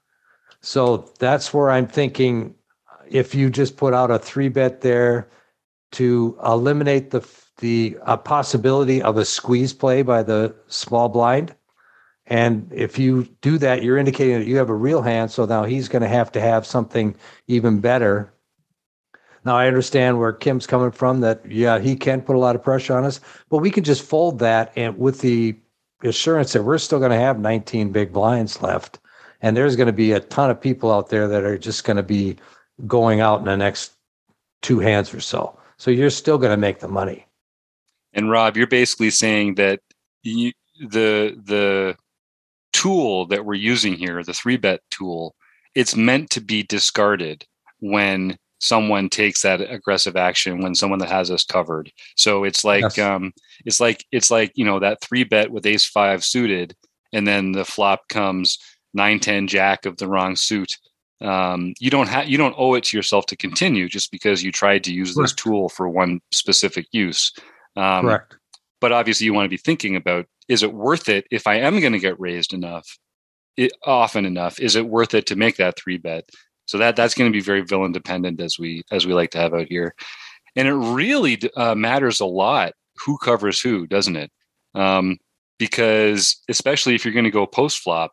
So 0.62 1.12
that's 1.18 1.52
where 1.52 1.70
I'm 1.70 1.86
thinking 1.86 2.54
if 3.10 3.34
you 3.34 3.50
just 3.50 3.76
put 3.76 3.92
out 3.92 4.10
a 4.10 4.18
three 4.18 4.48
bet 4.48 4.80
there 4.80 5.28
to 5.92 6.38
eliminate 6.44 7.10
the 7.10 7.20
the 7.58 7.96
uh, 8.02 8.16
possibility 8.16 9.02
of 9.02 9.18
a 9.18 9.24
squeeze 9.24 9.72
play 9.72 10.02
by 10.02 10.22
the 10.22 10.54
small 10.68 11.08
blind 11.10 11.54
and 12.26 12.70
if 12.72 12.98
you 12.98 13.24
do 13.42 13.58
that, 13.58 13.82
you're 13.82 13.98
indicating 13.98 14.38
that 14.38 14.46
you 14.46 14.56
have 14.56 14.70
a 14.70 14.74
real 14.74 15.02
hand. 15.02 15.30
So 15.30 15.44
now 15.44 15.64
he's 15.64 15.88
going 15.88 16.02
to 16.02 16.08
have 16.08 16.32
to 16.32 16.40
have 16.40 16.66
something 16.66 17.14
even 17.48 17.80
better. 17.80 18.32
Now 19.44 19.56
I 19.56 19.66
understand 19.66 20.18
where 20.18 20.32
Kim's 20.32 20.66
coming 20.66 20.90
from 20.90 21.20
that, 21.20 21.44
yeah, 21.50 21.78
he 21.78 21.96
can 21.96 22.22
put 22.22 22.36
a 22.36 22.38
lot 22.38 22.56
of 22.56 22.62
pressure 22.62 22.96
on 22.96 23.04
us, 23.04 23.20
but 23.50 23.58
we 23.58 23.70
can 23.70 23.84
just 23.84 24.02
fold 24.02 24.38
that 24.38 24.72
and 24.74 24.98
with 24.98 25.20
the 25.20 25.54
assurance 26.02 26.54
that 26.54 26.62
we're 26.62 26.78
still 26.78 26.98
going 26.98 27.10
to 27.10 27.18
have 27.18 27.38
19 27.38 27.92
big 27.92 28.12
blinds 28.12 28.62
left. 28.62 28.98
And 29.42 29.54
there's 29.54 29.76
going 29.76 29.88
to 29.88 29.92
be 29.92 30.12
a 30.12 30.20
ton 30.20 30.48
of 30.48 30.58
people 30.58 30.90
out 30.90 31.10
there 31.10 31.28
that 31.28 31.44
are 31.44 31.58
just 31.58 31.84
going 31.84 31.98
to 31.98 32.02
be 32.02 32.36
going 32.86 33.20
out 33.20 33.40
in 33.40 33.44
the 33.44 33.56
next 33.56 33.92
two 34.62 34.78
hands 34.78 35.12
or 35.12 35.20
so. 35.20 35.58
So 35.76 35.90
you're 35.90 36.08
still 36.08 36.38
going 36.38 36.50
to 36.50 36.56
make 36.56 36.80
the 36.80 36.88
money. 36.88 37.26
And 38.14 38.30
Rob, 38.30 38.56
you're 38.56 38.66
basically 38.66 39.10
saying 39.10 39.56
that 39.56 39.80
you, 40.22 40.52
the 40.78 41.38
the 41.44 41.96
tool 42.74 43.26
that 43.28 43.46
we're 43.46 43.54
using 43.54 43.94
here, 43.94 44.22
the 44.22 44.34
three 44.34 44.58
bet 44.58 44.80
tool, 44.90 45.34
it's 45.74 45.96
meant 45.96 46.28
to 46.30 46.40
be 46.42 46.62
discarded 46.62 47.46
when 47.80 48.36
someone 48.60 49.08
takes 49.08 49.42
that 49.42 49.60
aggressive 49.60 50.16
action 50.16 50.62
when 50.62 50.74
someone 50.74 50.98
that 50.98 51.10
has 51.10 51.30
us 51.30 51.44
covered. 51.44 51.90
So 52.16 52.44
it's 52.44 52.64
like 52.64 52.82
yes. 52.82 52.98
um 52.98 53.32
it's 53.64 53.80
like 53.80 54.04
it's 54.10 54.30
like, 54.30 54.52
you 54.54 54.64
know, 54.64 54.78
that 54.80 55.00
three 55.02 55.24
bet 55.24 55.50
with 55.50 55.66
ace 55.66 55.86
five 55.86 56.24
suited 56.24 56.74
and 57.12 57.26
then 57.26 57.52
the 57.52 57.64
flop 57.64 58.08
comes 58.08 58.58
nine 58.94 59.20
ten 59.20 59.46
jack 59.46 59.86
of 59.86 59.96
the 59.98 60.08
wrong 60.08 60.34
suit. 60.36 60.76
Um, 61.20 61.74
you 61.78 61.90
don't 61.90 62.08
have 62.08 62.28
you 62.28 62.38
don't 62.38 62.54
owe 62.56 62.74
it 62.74 62.84
to 62.84 62.96
yourself 62.96 63.26
to 63.26 63.36
continue 63.36 63.88
just 63.88 64.10
because 64.10 64.42
you 64.42 64.50
tried 64.50 64.84
to 64.84 64.92
use 64.92 65.14
Correct. 65.14 65.30
this 65.30 65.42
tool 65.42 65.68
for 65.68 65.88
one 65.88 66.20
specific 66.32 66.86
use. 66.92 67.32
Um, 67.76 68.06
Correct. 68.06 68.36
But 68.80 68.92
obviously, 68.92 69.24
you 69.26 69.32
want 69.34 69.46
to 69.46 69.50
be 69.50 69.56
thinking 69.56 69.96
about 69.96 70.26
is 70.48 70.62
it 70.62 70.72
worth 70.72 71.08
it 71.08 71.26
if 71.30 71.46
I 71.46 71.56
am 71.56 71.80
going 71.80 71.92
to 71.92 71.98
get 71.98 72.20
raised 72.20 72.52
enough, 72.52 72.98
it, 73.56 73.72
often 73.84 74.26
enough? 74.26 74.60
Is 74.60 74.76
it 74.76 74.86
worth 74.86 75.14
it 75.14 75.26
to 75.26 75.36
make 75.36 75.56
that 75.56 75.78
three 75.78 75.98
bet? 75.98 76.28
So 76.66 76.78
that 76.78 76.96
that's 76.96 77.14
going 77.14 77.30
to 77.30 77.36
be 77.36 77.42
very 77.42 77.62
villain 77.62 77.92
dependent 77.92 78.40
as 78.40 78.58
we 78.58 78.82
as 78.90 79.06
we 79.06 79.12
like 79.12 79.30
to 79.32 79.38
have 79.38 79.54
out 79.54 79.68
here, 79.68 79.94
and 80.56 80.66
it 80.66 80.74
really 80.74 81.38
uh, 81.56 81.74
matters 81.74 82.20
a 82.20 82.26
lot 82.26 82.72
who 83.04 83.18
covers 83.18 83.60
who, 83.60 83.86
doesn't 83.86 84.16
it? 84.16 84.30
Um, 84.74 85.18
because 85.58 86.42
especially 86.48 86.94
if 86.94 87.04
you're 87.04 87.14
going 87.14 87.24
to 87.24 87.30
go 87.30 87.46
post 87.46 87.78
flop, 87.78 88.12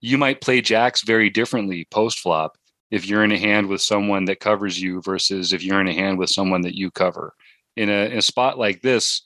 you 0.00 0.18
might 0.18 0.40
play 0.40 0.60
jacks 0.60 1.02
very 1.02 1.30
differently 1.30 1.86
post 1.90 2.18
flop 2.18 2.56
if 2.90 3.06
you're 3.06 3.24
in 3.24 3.32
a 3.32 3.38
hand 3.38 3.68
with 3.68 3.80
someone 3.80 4.24
that 4.24 4.40
covers 4.40 4.80
you 4.80 5.00
versus 5.02 5.52
if 5.52 5.62
you're 5.62 5.80
in 5.80 5.88
a 5.88 5.94
hand 5.94 6.18
with 6.18 6.28
someone 6.28 6.62
that 6.62 6.74
you 6.74 6.90
cover. 6.90 7.34
In 7.76 7.88
a, 7.88 8.10
in 8.10 8.18
a 8.18 8.22
spot 8.22 8.58
like 8.58 8.82
this, 8.82 9.22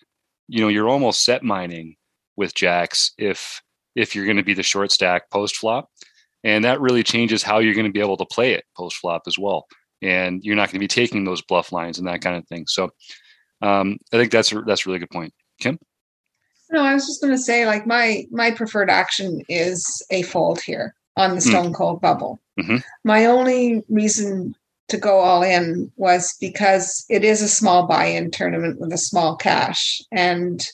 you 0.48 0.60
know 0.60 0.68
you're 0.68 0.88
almost 0.88 1.22
set 1.22 1.42
mining 1.42 1.96
with 2.36 2.54
jacks 2.54 3.12
if 3.18 3.62
if 3.94 4.14
you're 4.14 4.24
going 4.24 4.36
to 4.36 4.42
be 4.42 4.54
the 4.54 4.62
short 4.62 4.90
stack 4.90 5.30
post 5.30 5.56
flop 5.56 5.88
and 6.42 6.64
that 6.64 6.80
really 6.80 7.02
changes 7.02 7.42
how 7.42 7.58
you're 7.58 7.74
going 7.74 7.86
to 7.86 7.92
be 7.92 8.00
able 8.00 8.18
to 8.18 8.26
play 8.26 8.52
it 8.52 8.64
post 8.76 8.96
flop 8.96 9.22
as 9.26 9.38
well. 9.38 9.66
And 10.02 10.44
you're 10.44 10.56
not 10.56 10.68
going 10.68 10.74
to 10.74 10.78
be 10.80 10.88
taking 10.88 11.24
those 11.24 11.40
bluff 11.40 11.72
lines 11.72 11.98
and 11.98 12.06
that 12.06 12.20
kind 12.20 12.36
of 12.36 12.46
thing. 12.46 12.66
So 12.66 12.90
um, 13.62 13.98
i 14.12 14.18
think 14.18 14.30
that's 14.30 14.52
a, 14.52 14.60
that's 14.60 14.84
a 14.84 14.88
really 14.88 14.98
good 14.98 15.10
point. 15.10 15.32
Kim? 15.60 15.78
No 16.70 16.82
i 16.82 16.92
was 16.92 17.06
just 17.06 17.20
going 17.20 17.32
to 17.32 17.38
say 17.38 17.66
like 17.66 17.86
my 17.86 18.24
my 18.30 18.50
preferred 18.50 18.90
action 18.90 19.40
is 19.48 20.04
a 20.10 20.22
fold 20.22 20.60
here 20.60 20.94
on 21.16 21.30
the 21.30 21.40
hmm. 21.40 21.48
stone 21.50 21.72
cold 21.72 22.00
bubble. 22.00 22.40
Mm-hmm. 22.60 22.76
my 23.02 23.26
only 23.26 23.82
reason 23.88 24.54
to 24.88 24.96
go 24.96 25.18
all 25.18 25.42
in 25.42 25.90
was 25.96 26.36
because 26.40 27.04
it 27.08 27.24
is 27.24 27.42
a 27.42 27.48
small 27.48 27.86
buy-in 27.86 28.30
tournament 28.30 28.78
with 28.78 28.92
a 28.92 28.98
small 28.98 29.36
cash. 29.36 30.00
And 30.12 30.64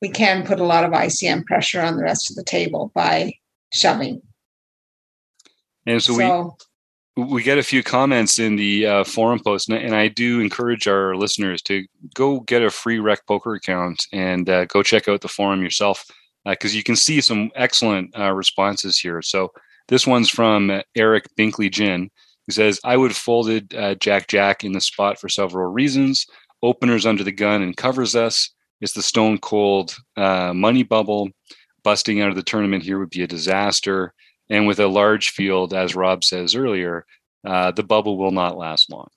we 0.00 0.08
can 0.08 0.46
put 0.46 0.60
a 0.60 0.64
lot 0.64 0.84
of 0.84 0.92
ICM 0.92 1.44
pressure 1.44 1.80
on 1.80 1.96
the 1.96 2.02
rest 2.02 2.30
of 2.30 2.36
the 2.36 2.44
table 2.44 2.92
by 2.94 3.32
shoving. 3.72 4.22
And 5.86 6.02
so, 6.02 6.16
so 6.16 6.56
we 7.16 7.24
we 7.24 7.42
get 7.42 7.58
a 7.58 7.62
few 7.62 7.82
comments 7.82 8.38
in 8.38 8.56
the 8.56 8.86
uh, 8.86 9.04
forum 9.04 9.40
post, 9.40 9.68
and 9.68 9.94
I 9.94 10.08
do 10.08 10.40
encourage 10.40 10.86
our 10.86 11.16
listeners 11.16 11.62
to 11.62 11.84
go 12.14 12.40
get 12.40 12.62
a 12.62 12.70
free 12.70 13.00
Rec 13.00 13.26
Poker 13.26 13.54
account 13.54 14.06
and 14.12 14.48
uh, 14.48 14.66
go 14.66 14.82
check 14.82 15.08
out 15.08 15.22
the 15.22 15.28
forum 15.28 15.62
yourself 15.62 16.04
because 16.44 16.74
uh, 16.74 16.76
you 16.76 16.82
can 16.82 16.96
see 16.96 17.20
some 17.20 17.50
excellent 17.56 18.16
uh, 18.18 18.32
responses 18.32 18.98
here. 18.98 19.20
So 19.22 19.50
this 19.88 20.06
one's 20.06 20.30
from 20.30 20.82
Eric 20.94 21.24
Binkley 21.36 21.70
Jin. 21.70 22.10
He 22.46 22.52
says, 22.52 22.78
"I 22.84 22.96
would 22.96 23.10
have 23.10 23.16
folded 23.16 23.74
uh, 23.74 23.96
Jack 23.96 24.28
Jack 24.28 24.62
in 24.62 24.72
the 24.72 24.80
spot 24.80 25.18
for 25.18 25.28
several 25.28 25.72
reasons. 25.72 26.26
Openers 26.62 27.06
under 27.06 27.24
the 27.24 27.32
gun 27.32 27.62
and 27.62 27.76
covers 27.76 28.14
us." 28.14 28.50
It's 28.80 28.92
the 28.92 29.02
stone 29.02 29.38
cold 29.38 29.96
uh, 30.16 30.52
money 30.54 30.82
bubble. 30.82 31.30
Busting 31.84 32.20
out 32.20 32.28
of 32.28 32.36
the 32.36 32.42
tournament 32.42 32.82
here 32.82 32.98
would 32.98 33.10
be 33.10 33.22
a 33.22 33.26
disaster. 33.26 34.12
And 34.50 34.66
with 34.66 34.80
a 34.80 34.88
large 34.88 35.30
field, 35.30 35.74
as 35.74 35.94
Rob 35.94 36.24
says 36.24 36.54
earlier, 36.54 37.06
uh, 37.46 37.70
the 37.70 37.82
bubble 37.82 38.18
will 38.18 38.30
not 38.30 38.58
last 38.58 38.90
long. 38.90 39.08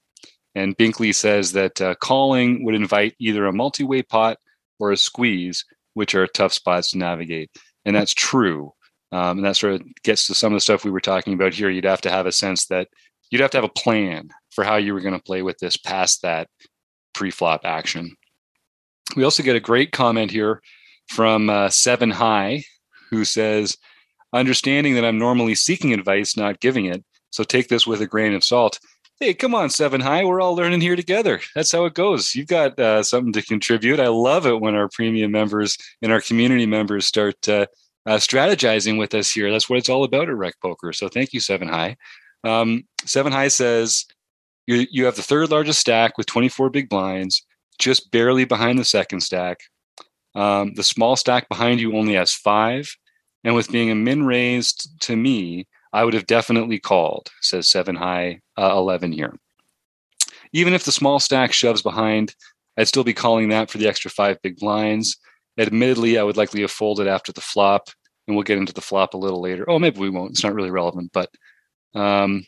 And 0.56 0.78
Binkley 0.78 1.16
says 1.16 1.54
that 1.54 1.82
uh, 1.82 1.96
calling 1.96 2.66
would 2.66 2.76
invite 2.76 3.16
either 3.20 3.46
a 3.46 3.54
multi 3.54 3.84
way 3.84 4.04
pot 4.04 4.38
or 4.80 4.92
a 4.92 4.98
squeeze, 4.98 5.66
which 5.94 6.16
are 6.16 6.28
tough 6.28 6.54
spots 6.54 6.92
to 6.92 6.98
navigate. 6.98 7.50
And 7.86 7.96
that's 7.96 8.14
true. 8.14 8.74
Um, 9.12 9.40
and 9.40 9.46
that 9.46 9.58
sort 9.58 9.74
of 9.74 9.84
gets 10.04 10.28
to 10.28 10.36
some 10.36 10.54
of 10.54 10.58
the 10.58 10.62
stuff 10.62 10.86
we 10.86 10.92
were 10.92 11.02
talking 11.02 11.34
about 11.34 11.54
here. 11.54 11.70
You'd 11.70 11.84
have 11.86 12.02
to 12.02 12.10
have 12.10 12.26
a 12.26 12.32
sense 12.32 12.68
that 12.68 12.88
you'd 13.30 13.42
have 13.42 13.52
to 13.52 13.58
have 13.58 13.66
a 13.66 13.70
plan 13.70 14.30
for 14.52 14.64
how 14.64 14.78
you 14.78 14.94
were 14.94 15.02
going 15.02 15.18
to 15.18 15.24
play 15.24 15.42
with 15.42 15.58
this 15.60 15.78
past 15.78 16.22
that 16.22 16.48
pre 17.14 17.32
flop 17.32 17.62
action. 17.64 18.16
We 19.16 19.24
also 19.24 19.44
get 19.44 19.56
a 19.56 19.62
great 19.62 19.92
comment 19.92 20.32
here 20.32 20.62
from 21.08 21.50
uh, 21.50 21.70
Seven 21.70 22.12
High, 22.12 22.64
who 23.10 23.26
says, 23.26 23.78
Understanding 24.34 24.96
that 24.96 25.04
I'm 25.04 25.20
normally 25.20 25.56
seeking 25.56 25.94
advice, 25.94 26.38
not 26.38 26.62
giving 26.62 26.86
it, 26.86 27.04
so 27.32 27.44
take 27.44 27.68
this 27.68 27.86
with 27.86 28.02
a 28.02 28.08
grain 28.08 28.34
of 28.34 28.44
salt. 28.44 28.80
Hey, 29.20 29.34
come 29.34 29.54
on, 29.54 29.70
Seven 29.70 30.02
High. 30.02 30.24
We're 30.24 30.42
all 30.42 30.56
learning 30.56 30.82
here 30.82 30.96
together. 30.96 31.42
That's 31.54 31.72
how 31.72 31.86
it 31.86 31.94
goes. 31.94 32.34
You've 32.34 32.48
got 32.48 32.80
uh, 32.80 33.04
something 33.04 33.34
to 33.34 33.42
contribute. 33.42 34.00
I 34.00 34.08
love 34.08 34.48
it 34.48 34.60
when 34.62 34.74
our 34.74 34.90
premium 34.90 35.32
members 35.32 35.78
and 36.02 36.12
our 36.12 36.22
community 36.22 36.66
members 36.66 37.06
start 37.06 37.48
uh, 37.48 37.68
uh, 38.06 38.16
strategizing 38.16 38.98
with 38.98 39.14
us 39.14 39.32
here. 39.32 39.52
That's 39.52 39.70
what 39.70 39.78
it's 39.78 39.90
all 39.90 40.04
about 40.04 40.30
at 40.30 40.36
Rec 40.36 40.56
Poker. 40.62 40.94
So 40.94 41.08
thank 41.08 41.34
you, 41.34 41.40
Seven 41.40 41.68
High. 41.68 41.98
Um, 42.44 42.86
Seven 43.06 43.32
High 43.32 43.50
says 43.50 44.06
you 44.66 44.88
you 44.90 45.06
have 45.06 45.16
the 45.16 45.22
third 45.22 45.52
largest 45.52 45.80
stack 45.80 46.18
with 46.18 46.26
24 46.28 46.70
big 46.70 46.90
blinds 46.90 47.46
just 47.82 48.12
barely 48.12 48.46
behind 48.46 48.80
the 48.80 48.86
second 48.86 49.22
stack. 49.22 49.60
Um, 50.36 50.74
the 50.76 50.84
small 50.84 51.16
stack 51.16 51.50
behind 51.50 51.82
you 51.82 51.98
only 51.98 52.14
has 52.14 52.32
five. 52.32 52.96
And 53.44 53.56
with 53.56 53.72
being 53.72 53.92
a 53.92 53.96
min 53.96 54.24
raised 54.24 55.02
to 55.02 55.16
me, 55.16 55.68
I 55.92 56.06
would 56.06 56.14
have 56.14 56.28
definitely 56.28 56.80
called, 56.80 57.30
says 57.42 57.68
seven 57.68 57.96
high, 57.96 58.40
uh, 58.58 58.72
11 58.72 59.12
here. 59.12 59.36
Even 60.54 60.74
if 60.74 60.86
the 60.86 60.92
small 60.92 61.20
stack 61.20 61.52
shoves 61.52 61.82
behind, 61.82 62.36
I'd 62.78 62.88
still 62.88 63.04
be 63.04 63.14
calling 63.14 63.50
that 63.50 63.70
for 63.70 63.78
the 63.78 63.88
extra 63.88 64.12
five 64.12 64.42
big 64.42 64.58
blinds. 64.58 65.18
Admittedly, 65.58 66.18
I 66.18 66.24
would 66.24 66.38
likely 66.38 66.62
have 66.62 66.72
folded 66.72 67.08
after 67.08 67.34
the 67.34 67.42
flop. 67.42 67.90
and 68.28 68.36
we'll 68.36 68.44
get 68.44 68.60
into 68.60 68.74
the 68.74 68.82
flop 68.82 69.14
a 69.14 69.18
little 69.18 69.42
later. 69.42 69.70
Oh, 69.70 69.80
maybe 69.80 70.00
we 70.00 70.10
won't. 70.10 70.32
It's 70.32 70.44
not 70.44 70.54
really 70.54 70.72
relevant, 70.72 71.12
but 71.12 71.30
um, 71.96 72.46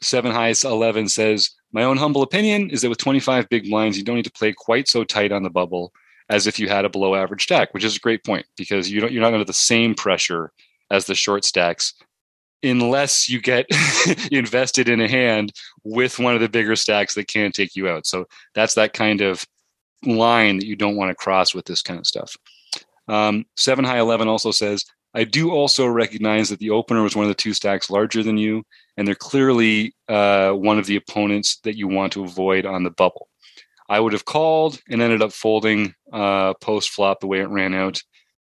seven 0.00 0.32
highs 0.32 0.64
eleven 0.64 1.08
says 1.08 1.50
my 1.72 1.84
own 1.84 1.96
humble 1.96 2.22
opinion 2.22 2.70
is 2.70 2.82
that 2.82 2.88
with 2.88 2.98
25 2.98 3.48
big 3.48 3.68
blinds, 3.68 3.96
you 3.96 4.04
don't 4.04 4.16
need 4.16 4.24
to 4.24 4.32
play 4.32 4.52
quite 4.52 4.88
so 4.88 5.04
tight 5.04 5.32
on 5.32 5.42
the 5.42 5.50
bubble 5.50 5.92
as 6.28 6.46
if 6.46 6.58
you 6.58 6.68
had 6.68 6.84
a 6.84 6.88
below 6.88 7.14
average 7.14 7.42
stack, 7.42 7.74
which 7.74 7.84
is 7.84 7.96
a 7.96 8.00
great 8.00 8.24
point 8.24 8.46
because 8.56 8.90
you 8.90 9.00
don't 9.00 9.12
you're 9.12 9.22
not 9.22 9.32
under 9.32 9.44
the 9.44 9.52
same 9.52 9.94
pressure 9.94 10.52
as 10.90 11.06
the 11.06 11.14
short 11.14 11.44
stacks 11.44 11.94
unless 12.62 13.28
you 13.28 13.40
get 13.40 13.66
invested 14.32 14.88
in 14.88 15.00
a 15.00 15.08
hand 15.08 15.52
with 15.84 16.18
one 16.18 16.34
of 16.34 16.40
the 16.40 16.48
bigger 16.48 16.76
stacks 16.76 17.14
that 17.14 17.26
can 17.26 17.52
take 17.52 17.74
you 17.74 17.88
out. 17.88 18.06
So 18.06 18.26
that's 18.54 18.74
that 18.74 18.92
kind 18.92 19.20
of 19.20 19.44
line 20.04 20.58
that 20.58 20.66
you 20.66 20.76
don't 20.76 20.96
want 20.96 21.10
to 21.10 21.14
cross 21.14 21.54
with 21.54 21.64
this 21.64 21.82
kind 21.82 21.98
of 21.98 22.06
stuff. 22.06 22.36
Um, 23.08 23.46
seven 23.56 23.84
high 23.84 23.98
11 23.98 24.28
also 24.28 24.50
says, 24.50 24.84
I 25.14 25.24
do 25.24 25.50
also 25.50 25.86
recognize 25.86 26.48
that 26.50 26.60
the 26.60 26.70
opener 26.70 27.02
was 27.02 27.16
one 27.16 27.24
of 27.24 27.30
the 27.30 27.34
two 27.34 27.52
stacks 27.52 27.90
larger 27.90 28.22
than 28.22 28.38
you, 28.38 28.62
and 28.96 29.06
they're 29.06 29.14
clearly 29.14 29.94
uh, 30.08 30.52
one 30.52 30.78
of 30.78 30.86
the 30.86 30.96
opponents 30.96 31.58
that 31.64 31.76
you 31.76 31.88
want 31.88 32.12
to 32.12 32.24
avoid 32.24 32.64
on 32.64 32.84
the 32.84 32.90
bubble. 32.90 33.28
I 33.88 33.98
would 33.98 34.12
have 34.12 34.24
called 34.24 34.80
and 34.88 35.02
ended 35.02 35.20
up 35.20 35.32
folding 35.32 35.94
uh, 36.12 36.54
post 36.54 36.90
flop 36.90 37.20
the 37.20 37.26
way 37.26 37.40
it 37.40 37.48
ran 37.48 37.74
out, 37.74 38.00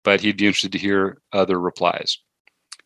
but 0.04 0.21
he'd 0.21 0.38
be 0.38 0.47
interested 0.47 0.71
to 0.71 0.78
hear 0.78 1.17
other 1.34 1.60
replies. 1.60 2.17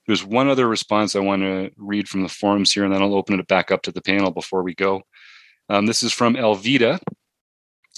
There's 0.08 0.26
one 0.26 0.48
other 0.48 0.68
response 0.68 1.16
I 1.16 1.20
want 1.20 1.44
to 1.44 1.70
read 1.78 2.10
from 2.10 2.24
the 2.24 2.30
forums 2.30 2.74
here, 2.74 2.84
and 2.84 2.92
then 2.92 3.04
I'll 3.04 3.14
open 3.14 3.40
it 3.40 3.48
back 3.48 3.72
up 3.72 3.84
to 3.84 3.92
the 3.92 4.02
panel 4.02 4.32
before 4.32 4.64
we 4.64 4.74
go. 4.74 5.04
Um, 5.70 5.86
this 5.86 6.02
is 6.02 6.14
from 6.14 6.36
Elvita. 6.36 7.00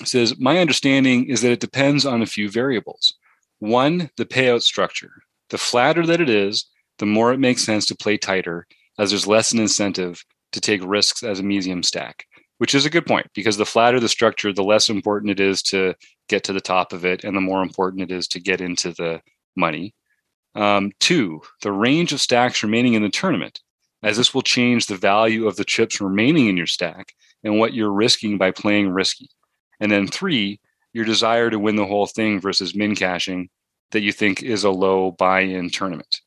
It 0.02 0.08
says, 0.08 0.38
My 0.40 0.58
understanding 0.58 1.30
is 1.30 1.42
that 1.42 1.52
it 1.52 1.60
depends 1.60 2.06
on 2.06 2.22
a 2.22 2.26
few 2.26 2.50
variables. 2.50 3.14
One, 3.60 4.10
the 4.18 4.26
payout 4.26 4.64
structure. 4.64 5.12
The 5.50 5.58
flatter 5.58 6.06
that 6.06 6.22
it 6.22 6.30
is, 6.30 6.66
the 7.00 7.06
more 7.06 7.34
it 7.34 7.40
makes 7.40 7.64
sense 7.64 7.86
to 7.88 7.96
play 7.96 8.18
tighter, 8.18 8.68
as 8.98 9.10
there's 9.10 9.28
less 9.28 9.52
an 9.52 9.60
incentive 9.60 10.24
to 10.52 10.62
take 10.62 10.82
risks 10.84 11.24
as 11.24 11.40
a 11.40 11.44
medium 11.44 11.84
stack, 11.84 12.26
which 12.58 12.76
is 12.76 12.86
a 12.86 12.90
good 12.90 13.06
point 13.06 13.28
because 13.34 13.58
the 13.58 13.66
flatter 13.66 14.00
the 14.00 14.10
structure, 14.10 14.52
the 14.54 14.64
less 14.64 14.90
important 14.90 15.32
it 15.32 15.40
is 15.40 15.62
to 15.64 15.96
get 16.28 16.44
to 16.44 16.54
the 16.54 16.62
top 16.62 16.94
of 16.94 17.06
it, 17.06 17.24
and 17.24 17.36
the 17.36 17.42
more 17.42 17.64
important 17.64 18.04
it 18.04 18.12
is 18.12 18.28
to 18.28 18.40
get 18.40 18.62
into 18.62 18.92
the 18.92 19.22
money. 19.56 19.94
Um, 20.56 20.92
two, 21.00 21.42
the 21.62 21.72
range 21.72 22.12
of 22.12 22.22
stacks 22.22 22.64
remaining 22.64 22.94
in 22.94 23.02
the 23.02 23.10
tournament, 23.10 23.62
as 24.04 24.18
this 24.18 24.34
will 24.34 24.42
change 24.42 24.86
the 24.86 24.98
value 24.98 25.48
of 25.48 25.56
the 25.56 25.66
chips 25.66 26.02
remaining 26.02 26.48
in 26.48 26.58
your 26.58 26.68
stack 26.68 27.14
and 27.44 27.58
what 27.58 27.74
you're 27.74 27.92
risking 27.92 28.38
by 28.38 28.52
playing 28.52 28.90
risky. 28.90 29.30
And 29.80 29.92
then 29.92 30.08
three, 30.08 30.60
your 30.94 31.06
desire 31.06 31.50
to 31.50 31.60
win 31.60 31.76
the 31.76 31.86
whole 31.86 32.08
thing 32.08 32.42
versus 32.42 32.76
min 32.76 32.96
cashing 32.96 33.50
that 33.92 34.02
you 34.02 34.12
think 34.12 34.44
is 34.44 34.64
a 34.64 34.70
low 34.70 35.12
buy 35.12 35.42
in 35.42 35.70
tournament. 35.70 36.20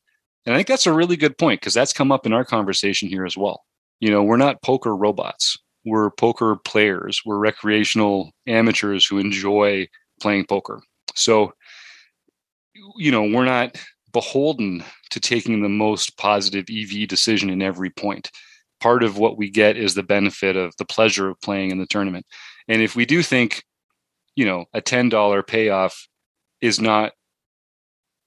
And 0.45 0.53
I 0.53 0.57
think 0.57 0.67
that's 0.67 0.87
a 0.87 0.93
really 0.93 1.15
good 1.15 1.37
point 1.37 1.61
because 1.61 1.73
that's 1.73 1.93
come 1.93 2.11
up 2.11 2.25
in 2.25 2.33
our 2.33 2.43
conversation 2.43 3.07
here 3.07 3.25
as 3.25 3.37
well. 3.37 3.63
You 3.99 4.11
know, 4.11 4.23
we're 4.23 4.37
not 4.37 4.61
poker 4.61 4.95
robots, 4.95 5.57
we're 5.85 6.11
poker 6.11 6.57
players, 6.57 7.21
we're 7.25 7.37
recreational 7.37 8.31
amateurs 8.47 9.05
who 9.05 9.17
enjoy 9.17 9.87
playing 10.21 10.45
poker. 10.45 10.81
So, 11.15 11.53
you 12.97 13.11
know, 13.11 13.23
we're 13.23 13.45
not 13.45 13.77
beholden 14.11 14.83
to 15.09 15.19
taking 15.19 15.61
the 15.61 15.69
most 15.69 16.17
positive 16.17 16.65
EV 16.69 17.07
decision 17.07 17.49
in 17.49 17.61
every 17.61 17.89
point. 17.89 18.29
Part 18.79 19.03
of 19.03 19.17
what 19.17 19.37
we 19.37 19.49
get 19.49 19.77
is 19.77 19.95
the 19.95 20.03
benefit 20.03 20.55
of 20.57 20.75
the 20.77 20.85
pleasure 20.85 21.29
of 21.29 21.41
playing 21.41 21.71
in 21.71 21.79
the 21.79 21.87
tournament. 21.87 22.25
And 22.67 22.81
if 22.81 22.95
we 22.95 23.05
do 23.05 23.23
think, 23.23 23.63
you 24.35 24.45
know, 24.45 24.65
a 24.73 24.81
$10 24.81 25.47
payoff 25.47 26.07
is 26.61 26.79
not 26.81 27.13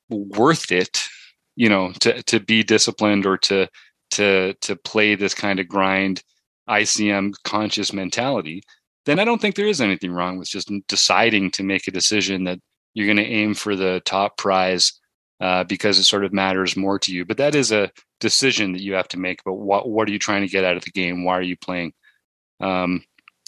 worth 0.08 0.72
it, 0.72 1.00
you 1.56 1.68
know, 1.68 1.92
to, 2.00 2.22
to 2.24 2.40
be 2.40 2.62
disciplined 2.62 3.26
or 3.26 3.38
to 3.38 3.68
to 4.12 4.54
to 4.60 4.76
play 4.76 5.14
this 5.14 5.34
kind 5.34 5.58
of 5.58 5.68
grind 5.68 6.22
ICM 6.68 7.34
conscious 7.44 7.92
mentality, 7.92 8.62
then 9.04 9.18
I 9.18 9.24
don't 9.24 9.40
think 9.40 9.54
there 9.54 9.66
is 9.66 9.80
anything 9.80 10.12
wrong 10.12 10.38
with 10.38 10.48
just 10.48 10.70
deciding 10.88 11.50
to 11.52 11.62
make 11.62 11.86
a 11.86 11.92
decision 11.92 12.44
that 12.44 12.58
you're 12.94 13.06
going 13.06 13.16
to 13.18 13.24
aim 13.24 13.54
for 13.54 13.76
the 13.76 14.02
top 14.04 14.36
prize 14.36 14.92
uh, 15.40 15.64
because 15.64 15.98
it 15.98 16.04
sort 16.04 16.24
of 16.24 16.32
matters 16.32 16.76
more 16.76 16.98
to 16.98 17.12
you. 17.12 17.24
But 17.24 17.36
that 17.36 17.54
is 17.54 17.72
a 17.72 17.90
decision 18.20 18.72
that 18.72 18.82
you 18.82 18.94
have 18.94 19.08
to 19.08 19.18
make 19.18 19.44
But 19.44 19.54
what 19.54 19.88
what 19.88 20.08
are 20.08 20.12
you 20.12 20.18
trying 20.18 20.42
to 20.42 20.48
get 20.48 20.64
out 20.64 20.76
of 20.76 20.84
the 20.84 20.90
game? 20.90 21.24
Why 21.24 21.38
are 21.38 21.42
you 21.42 21.56
playing? 21.56 21.92
Um, 22.60 23.04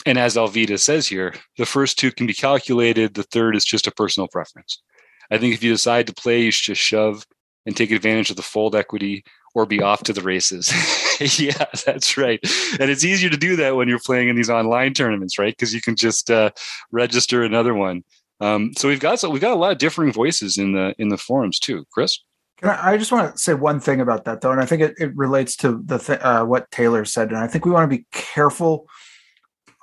and 0.07 0.19
as 0.19 0.37
Alvita 0.37 0.79
says 0.79 1.07
here, 1.07 1.35
the 1.57 1.67
first 1.67 1.99
two 1.99 2.13
can 2.13 2.27
be 2.27 2.35
calculated. 2.35 3.15
The 3.15 3.25
third 3.25 3.57
is 3.57 3.65
just 3.65 3.87
a 3.87 3.93
personal 3.93 4.29
preference. 4.29 4.83
I 5.31 5.39
think 5.39 5.55
if 5.55 5.63
you 5.63 5.73
decide 5.73 6.07
to 6.07 6.15
play, 6.15 6.43
you 6.43 6.51
should 6.51 6.75
just 6.75 6.81
shove 6.81 7.27
and 7.67 7.77
take 7.77 7.91
advantage 7.91 8.31
of 8.31 8.37
the 8.37 8.43
fold 8.43 8.75
equity 8.75 9.25
or 9.55 9.67
be 9.67 9.83
off 9.83 10.03
to 10.05 10.13
the 10.13 10.23
races. 10.23 10.73
yeah, 11.39 11.65
that's 11.85 12.17
right. 12.17 12.41
And 12.81 12.91
it's 12.91 13.05
easier 13.05 13.31
to 13.31 13.37
do 13.37 13.57
that 13.57 13.77
when 13.77 13.89
you're 13.89 13.99
playing 13.99 14.29
in 14.29 14.37
these 14.37 14.51
online 14.51 14.95
tournaments, 14.95 15.39
right? 15.39 15.53
Because 15.53 15.75
you 15.75 15.81
can 15.81 15.97
just 15.97 16.31
uh, 16.31 16.51
register 16.93 17.43
another 17.43 17.75
one. 17.75 18.05
Um, 18.41 18.73
so 18.77 18.89
we've 18.89 19.01
got 19.01 19.19
so 19.19 19.31
we've 19.31 19.43
got 19.43 19.53
a 19.53 19.57
lot 19.57 19.73
of 19.73 19.79
differing 19.79 20.13
voices 20.13 20.59
in 20.59 20.73
the 20.73 20.95
in 20.99 21.09
the 21.09 21.19
forums 21.19 21.59
too, 21.59 21.85
Chris. 21.93 22.19
I, 22.63 22.93
I, 22.93 22.97
just 22.97 23.11
want 23.13 23.35
to 23.35 23.39
say 23.39 23.55
one 23.55 23.81
thing 23.81 24.01
about 24.01 24.25
that 24.25 24.41
though, 24.41 24.53
and 24.53 24.61
I 24.61 24.67
think 24.67 24.83
it, 24.83 24.95
it 24.99 25.17
relates 25.17 25.57
to 25.57 25.81
the 25.85 25.99
th- 25.99 26.21
uh, 26.21 26.45
what 26.45 26.71
Taylor 26.71 27.05
said, 27.05 27.29
and 27.29 27.39
I 27.39 27.47
think 27.47 27.65
we 27.65 27.73
want 27.73 27.91
to 27.91 27.97
be 27.97 28.07
careful, 28.13 28.87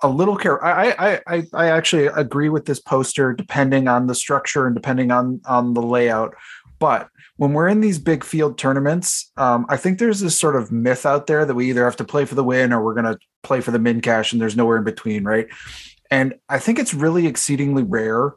a 0.03 0.10
little 0.10 0.36
care. 0.36 0.63
I, 0.63 0.89
I 0.89 1.21
I 1.27 1.43
I 1.53 1.67
actually 1.67 2.08
agree 2.08 2.49
with 2.49 2.65
this 2.65 2.79
poster, 2.79 3.34
depending 3.34 3.88
on 3.88 4.08
the 4.08 4.15
structure 4.15 4.65
and 4.65 4.75
depending 4.75 5.12
on 5.12 5.41
on 5.45 5.73
the 5.73 5.81
layout. 5.81 6.36
But 6.79 7.10
when 7.38 7.53
we're 7.53 7.67
in 7.67 7.81
these 7.81 7.99
big 7.99 8.23
field 8.23 8.58
tournaments, 8.58 9.31
um, 9.38 9.65
I 9.69 9.77
think 9.77 9.99
there's 9.99 10.19
this 10.19 10.39
sort 10.39 10.55
of 10.55 10.71
myth 10.71 11.05
out 11.05 11.27
there 11.27 11.45
that 11.45 11.55
we 11.55 11.69
either 11.69 11.86
have 11.86 11.95
to 11.97 12.03
play 12.03 12.25
for 12.25 12.36
the 12.36 12.43
win 12.43 12.73
or 12.73 12.84
we're 12.84 12.93
going 12.93 13.13
to 13.13 13.19
play 13.43 13.62
for 13.62 13.71
the 13.71 13.79
min 13.79 14.01
cash, 14.01 14.31
and 14.31 14.41
there's 14.41 14.58
nowhere 14.58 14.77
in 14.77 14.84
between, 14.84 15.23
right? 15.23 15.47
And 16.12 16.36
I 16.49 16.60
think 16.60 16.79
it's 16.79 16.93
really 16.93 17.27
exceedingly 17.27 17.84
rare 17.84 18.34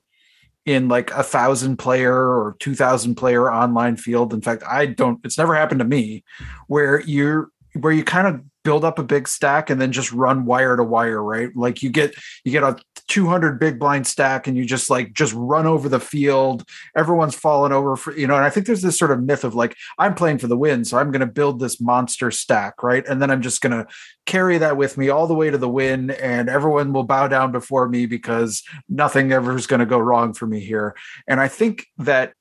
in 0.64 0.88
like 0.88 1.11
a 1.12 1.23
thousand 1.23 1.79
player 1.79 2.14
or 2.14 2.55
2000 2.61 3.14
player 3.14 3.51
online 3.51 3.97
field 3.97 4.35
in 4.35 4.42
fact 4.42 4.62
i 4.68 4.85
don't 4.85 5.18
it's 5.25 5.38
never 5.38 5.55
happened 5.55 5.79
to 5.79 5.85
me 5.87 6.23
where 6.66 7.01
you're 7.03 7.49
where 7.81 7.92
you 7.92 8.05
kind 8.05 8.27
of 8.27 8.42
build 8.69 8.85
up 8.85 8.99
a 8.99 9.03
big 9.03 9.27
stack 9.27 9.71
and 9.71 9.81
then 9.81 9.93
just 9.93 10.13
run 10.13 10.45
wire 10.45 10.77
to 10.77 10.85
wire 10.85 11.25
right? 11.25 11.57
Like 11.57 11.83
you 11.83 11.89
get 11.89 12.15
you 12.45 12.53
get 12.53 12.63
a 12.63 12.77
200 13.07 13.59
big 13.59 13.79
blind 13.79 14.07
stack 14.07 14.47
and 14.47 14.59
you 14.59 14.67
just 14.67 14.91
like 14.91 15.15
just 15.15 15.33
run 15.33 15.65
over 15.65 15.89
the 15.89 15.99
field. 15.99 16.69
Everyone's 16.95 17.35
falling 17.35 17.73
over 17.73 17.97
for 17.97 18.15
you 18.15 18.27
know 18.27 18.37
and 18.37 18.45
i 18.45 18.51
think 18.51 18.67
there's 18.67 18.83
this 18.83 18.99
sort 18.99 19.11
of 19.11 19.23
myth 19.23 19.43
of 19.43 19.55
like 19.55 19.75
i'm 19.99 20.15
playing 20.15 20.37
for 20.37 20.49
the 20.49 20.59
win 20.59 20.85
so 20.85 20.99
i'm 20.99 21.11
going 21.11 21.21
to 21.21 21.27
build 21.27 21.61
this 21.61 21.81
monster 21.81 22.31
stack 22.31 22.83
right? 22.83 23.07
And 23.09 23.23
then 23.23 23.31
i'm 23.31 23.41
just 23.41 23.63
going 23.63 23.73
to 23.73 23.87
carry 24.27 24.59
that 24.59 24.77
with 24.77 24.99
me 24.99 25.09
all 25.09 25.27
the 25.27 25.33
way 25.33 25.49
to 25.49 25.57
the 25.57 25.67
win 25.67 26.11
and 26.11 26.51
everyone 26.51 26.93
will 26.93 27.05
bow 27.05 27.27
down 27.27 27.53
before 27.53 27.89
me 27.89 28.05
because 28.05 28.63
nothing 28.87 29.33
ever 29.33 29.57
is 29.57 29.67
going 29.67 29.81
to 29.81 29.87
go 29.87 29.99
wrong 29.99 30.35
for 30.35 30.47
me 30.47 30.61
here. 30.61 30.95
And 31.27 31.41
i 31.41 31.49
think 31.49 31.87
that 31.97 32.35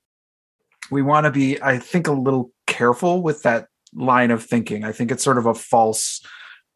we 0.91 1.01
want 1.01 1.23
to 1.23 1.31
be 1.31 1.61
i 1.61 1.79
think 1.79 2.07
a 2.07 2.11
little 2.11 2.51
careful 2.65 3.21
with 3.21 3.43
that 3.43 3.67
line 3.93 4.31
of 4.31 4.43
thinking 4.43 4.83
i 4.83 4.91
think 4.91 5.11
it's 5.11 5.23
sort 5.23 5.37
of 5.37 5.45
a 5.45 5.53
false 5.53 6.21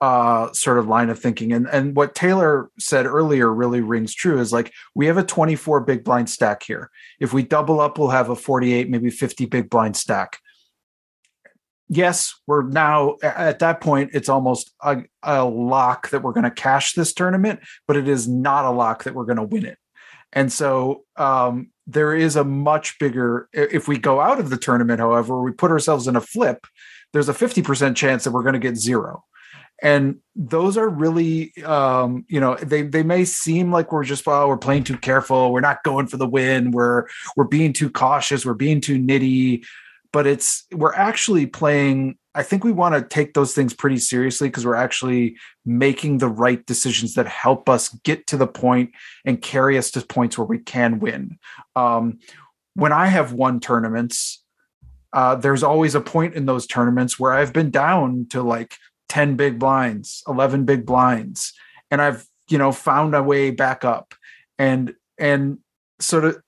uh, 0.02 0.52
sort 0.52 0.80
of 0.80 0.88
line 0.88 1.10
of 1.10 1.20
thinking. 1.20 1.54
And 1.54 1.68
and 1.70 1.96
what 1.96 2.16
Taylor 2.16 2.72
said 2.80 3.06
earlier 3.06 3.54
really 3.54 3.82
rings 3.82 4.16
true 4.16 4.40
is 4.40 4.52
like 4.52 4.74
we 4.96 5.06
have 5.06 5.18
a 5.18 5.24
24 5.24 5.82
big 5.82 6.04
blind 6.04 6.30
stack 6.30 6.64
here. 6.64 6.90
If 7.20 7.34
we 7.34 7.44
double 7.44 7.80
up, 7.80 8.00
we'll 8.00 8.10
have 8.10 8.30
a 8.30 8.36
48, 8.36 8.90
maybe 8.90 9.12
50 9.12 9.46
big 9.46 9.70
blind 9.70 9.96
stack. 9.96 10.40
Yes, 11.88 12.34
we're 12.48 12.64
now 12.64 13.18
at 13.22 13.60
that 13.60 13.82
point, 13.82 14.12
it's 14.14 14.30
almost 14.30 14.72
a, 14.82 15.04
a 15.22 15.46
lock 15.46 16.10
that 16.10 16.24
we're 16.24 16.32
going 16.32 16.46
to 16.46 16.52
cash 16.52 16.94
this 16.94 17.14
tournament, 17.14 17.60
but 17.86 17.98
it 17.98 18.08
is 18.08 18.28
not 18.28 18.66
a 18.66 18.72
lock 18.72 19.04
that 19.04 19.14
we're 19.14 19.26
going 19.26 19.38
to 19.38 19.44
win 19.44 19.66
it. 19.66 19.78
And 20.34 20.52
so 20.52 21.04
um, 21.18 21.72
there 21.86 22.16
is 22.16 22.38
a 22.38 22.46
much 22.46 22.98
bigger, 22.98 23.50
if 23.52 23.90
we 23.90 23.98
go 23.98 24.22
out 24.22 24.40
of 24.40 24.50
the 24.50 24.56
tournament, 24.56 25.02
however, 25.02 25.42
we 25.42 25.52
put 25.52 25.70
ourselves 25.70 26.08
in 26.08 26.16
a 26.16 26.22
flip, 26.22 26.66
there's 27.14 27.30
a 27.30 27.34
50% 27.34 27.96
chance 27.96 28.24
that 28.24 28.32
we're 28.32 28.44
going 28.44 28.54
to 28.54 28.60
get 28.60 28.78
zero. 28.78 29.24
And 29.84 30.20
those 30.36 30.78
are 30.78 30.88
really 30.88 31.54
um, 31.64 32.24
you 32.30 32.40
know 32.40 32.56
they 32.56 32.84
they 32.84 33.02
may 33.02 33.26
seem 33.26 33.72
like 33.72 33.92
we're 33.92 34.04
just 34.04 34.28
oh 34.28 34.48
we're 34.48 34.58
playing 34.58 34.84
too 34.84 34.98
careful 34.98 35.52
we're 35.52 35.60
not 35.60 35.84
going 35.84 36.06
for 36.06 36.18
the 36.18 36.28
win 36.28 36.70
we're 36.70 37.06
we're 37.36 37.46
being 37.46 37.74
too 37.74 37.90
cautious 37.90 38.46
we're 38.46 38.54
being 38.54 38.80
too 38.80 39.00
nitty 39.00 39.66
but 40.14 40.28
it's 40.28 40.66
we're 40.72 40.94
actually 40.94 41.48
playing 41.48 42.16
i 42.36 42.44
think 42.44 42.64
we 42.64 42.72
want 42.72 42.94
to 42.94 43.02
take 43.02 43.34
those 43.34 43.54
things 43.54 43.74
pretty 43.74 43.98
seriously 43.98 44.48
because 44.48 44.66
we're 44.66 44.76
actually 44.76 45.36
making 45.66 46.20
the 46.20 46.30
right 46.30 46.66
decisions 46.68 47.16
that 47.16 47.28
help 47.28 47.68
us 47.68 47.90
get 48.04 48.28
to 48.28 48.38
the 48.38 48.48
point 48.48 48.92
and 49.26 49.42
carry 49.42 49.80
us 49.80 49.90
to 49.90 50.02
points 50.02 50.38
where 50.38 50.48
we 50.48 50.60
can 50.60 51.00
win. 51.00 51.40
Um, 51.76 52.20
when 52.76 52.94
i 52.94 53.08
have 53.08 53.34
won 53.34 53.60
tournaments 53.60 54.41
uh, 55.14 55.36
there's 55.36 55.64
always 55.64 55.96
a 55.96 56.02
point 56.02 56.36
in 56.36 56.46
those 56.46 56.66
tournaments 56.66 57.20
where 57.20 57.34
I've 57.34 57.54
been 57.54 57.70
down 57.70 58.28
to 58.30 58.42
like 58.42 58.78
10 59.10 59.36
big 59.36 59.60
blinds, 59.60 60.24
11 60.28 60.66
big 60.66 60.86
blinds. 60.86 61.54
And 61.90 62.02
I've, 62.02 62.26
you 62.50 62.58
know, 62.58 62.72
found 62.72 63.14
a 63.16 63.22
way 63.22 63.52
back 63.52 63.84
up. 63.84 64.14
And, 64.58 64.94
and 65.18 65.60
sort 66.00 66.26
of 66.26 66.42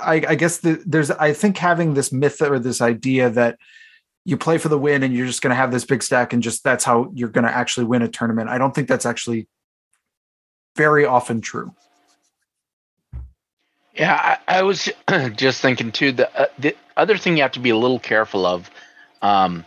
I, 0.00 0.22
I 0.28 0.34
guess 0.34 0.58
the, 0.58 0.82
there's 0.86 1.10
I 1.10 1.32
think 1.32 1.58
having 1.58 1.94
this 1.94 2.12
myth 2.12 2.40
or 2.40 2.58
this 2.58 2.80
idea 2.80 3.30
that 3.30 3.58
you 4.24 4.36
play 4.36 4.58
for 4.58 4.68
the 4.68 4.78
win 4.78 5.02
and 5.02 5.12
you're 5.12 5.26
just 5.26 5.42
going 5.42 5.50
to 5.50 5.56
have 5.56 5.72
this 5.72 5.84
big 5.84 6.02
stack 6.02 6.32
and 6.32 6.42
just 6.42 6.62
that's 6.62 6.84
how 6.84 7.10
you're 7.14 7.28
going 7.28 7.44
to 7.44 7.54
actually 7.54 7.86
win 7.86 8.02
a 8.02 8.08
tournament. 8.08 8.48
I 8.48 8.58
don't 8.58 8.74
think 8.74 8.86
that's 8.86 9.06
actually 9.06 9.48
very 10.76 11.04
often 11.04 11.40
true. 11.40 11.74
Yeah, 13.94 14.38
I, 14.48 14.58
I 14.58 14.62
was 14.62 14.88
just 15.36 15.60
thinking 15.60 15.92
too. 15.92 16.12
The 16.12 16.42
uh, 16.42 16.46
the 16.58 16.76
other 16.96 17.16
thing 17.18 17.36
you 17.36 17.42
have 17.42 17.52
to 17.52 17.60
be 17.60 17.70
a 17.70 17.76
little 17.76 17.98
careful 18.00 18.46
of. 18.46 18.70
Um, 19.22 19.64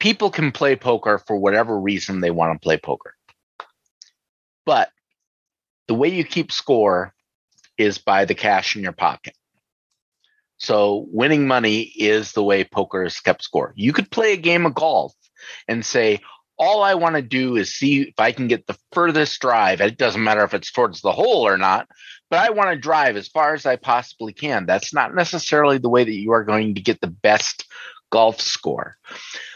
people 0.00 0.30
can 0.30 0.52
play 0.52 0.76
poker 0.76 1.18
for 1.26 1.36
whatever 1.36 1.78
reason 1.78 2.20
they 2.20 2.30
want 2.30 2.54
to 2.60 2.64
play 2.64 2.78
poker, 2.78 3.14
but 4.66 4.90
the 5.88 5.94
way 5.94 6.08
you 6.08 6.24
keep 6.24 6.52
score 6.52 7.14
is 7.78 7.98
by 7.98 8.24
the 8.24 8.34
cash 8.34 8.76
in 8.76 8.82
your 8.82 8.92
pocket. 8.92 9.34
So 10.58 11.06
winning 11.10 11.46
money 11.46 11.82
is 11.82 12.32
the 12.32 12.42
way 12.42 12.64
poker 12.64 13.04
is 13.04 13.20
kept 13.20 13.42
score. 13.44 13.72
You 13.76 13.92
could 13.92 14.10
play 14.10 14.32
a 14.32 14.36
game 14.36 14.66
of 14.66 14.74
golf 14.74 15.14
and 15.68 15.84
say, 15.84 16.20
all 16.58 16.82
I 16.82 16.94
want 16.94 17.14
to 17.16 17.22
do 17.22 17.56
is 17.56 17.74
see 17.74 18.02
if 18.02 18.18
I 18.18 18.32
can 18.32 18.48
get 18.48 18.66
the 18.66 18.76
furthest 18.92 19.40
drive. 19.40 19.80
It 19.80 19.96
doesn't 19.96 20.22
matter 20.22 20.42
if 20.42 20.54
it's 20.54 20.72
towards 20.72 21.00
the 21.00 21.12
hole 21.12 21.46
or 21.46 21.56
not, 21.56 21.88
but 22.30 22.40
I 22.40 22.50
want 22.50 22.70
to 22.70 22.76
drive 22.76 23.16
as 23.16 23.28
far 23.28 23.54
as 23.54 23.64
I 23.64 23.76
possibly 23.76 24.32
can. 24.32 24.66
That's 24.66 24.92
not 24.92 25.14
necessarily 25.14 25.78
the 25.78 25.88
way 25.88 26.04
that 26.04 26.12
you 26.12 26.32
are 26.32 26.44
going 26.44 26.74
to 26.74 26.80
get 26.80 27.00
the 27.00 27.06
best 27.06 27.64
golf 28.10 28.40
score. 28.40 28.96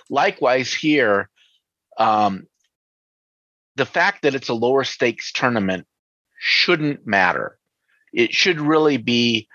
Likewise, 0.09 0.73
here, 0.73 1.29
um, 1.99 2.47
the 3.77 3.87
fact 3.87 4.23
that 4.23 4.35
it's 4.35 4.49
a 4.49 4.55
lower 4.55 4.85
stakes 4.85 5.33
tournament 5.33 5.87
shouldn't 6.39 7.07
matter. 7.07 7.59
It 8.13 8.33
should 8.33 8.61
really 8.61 8.99
be 8.99 9.49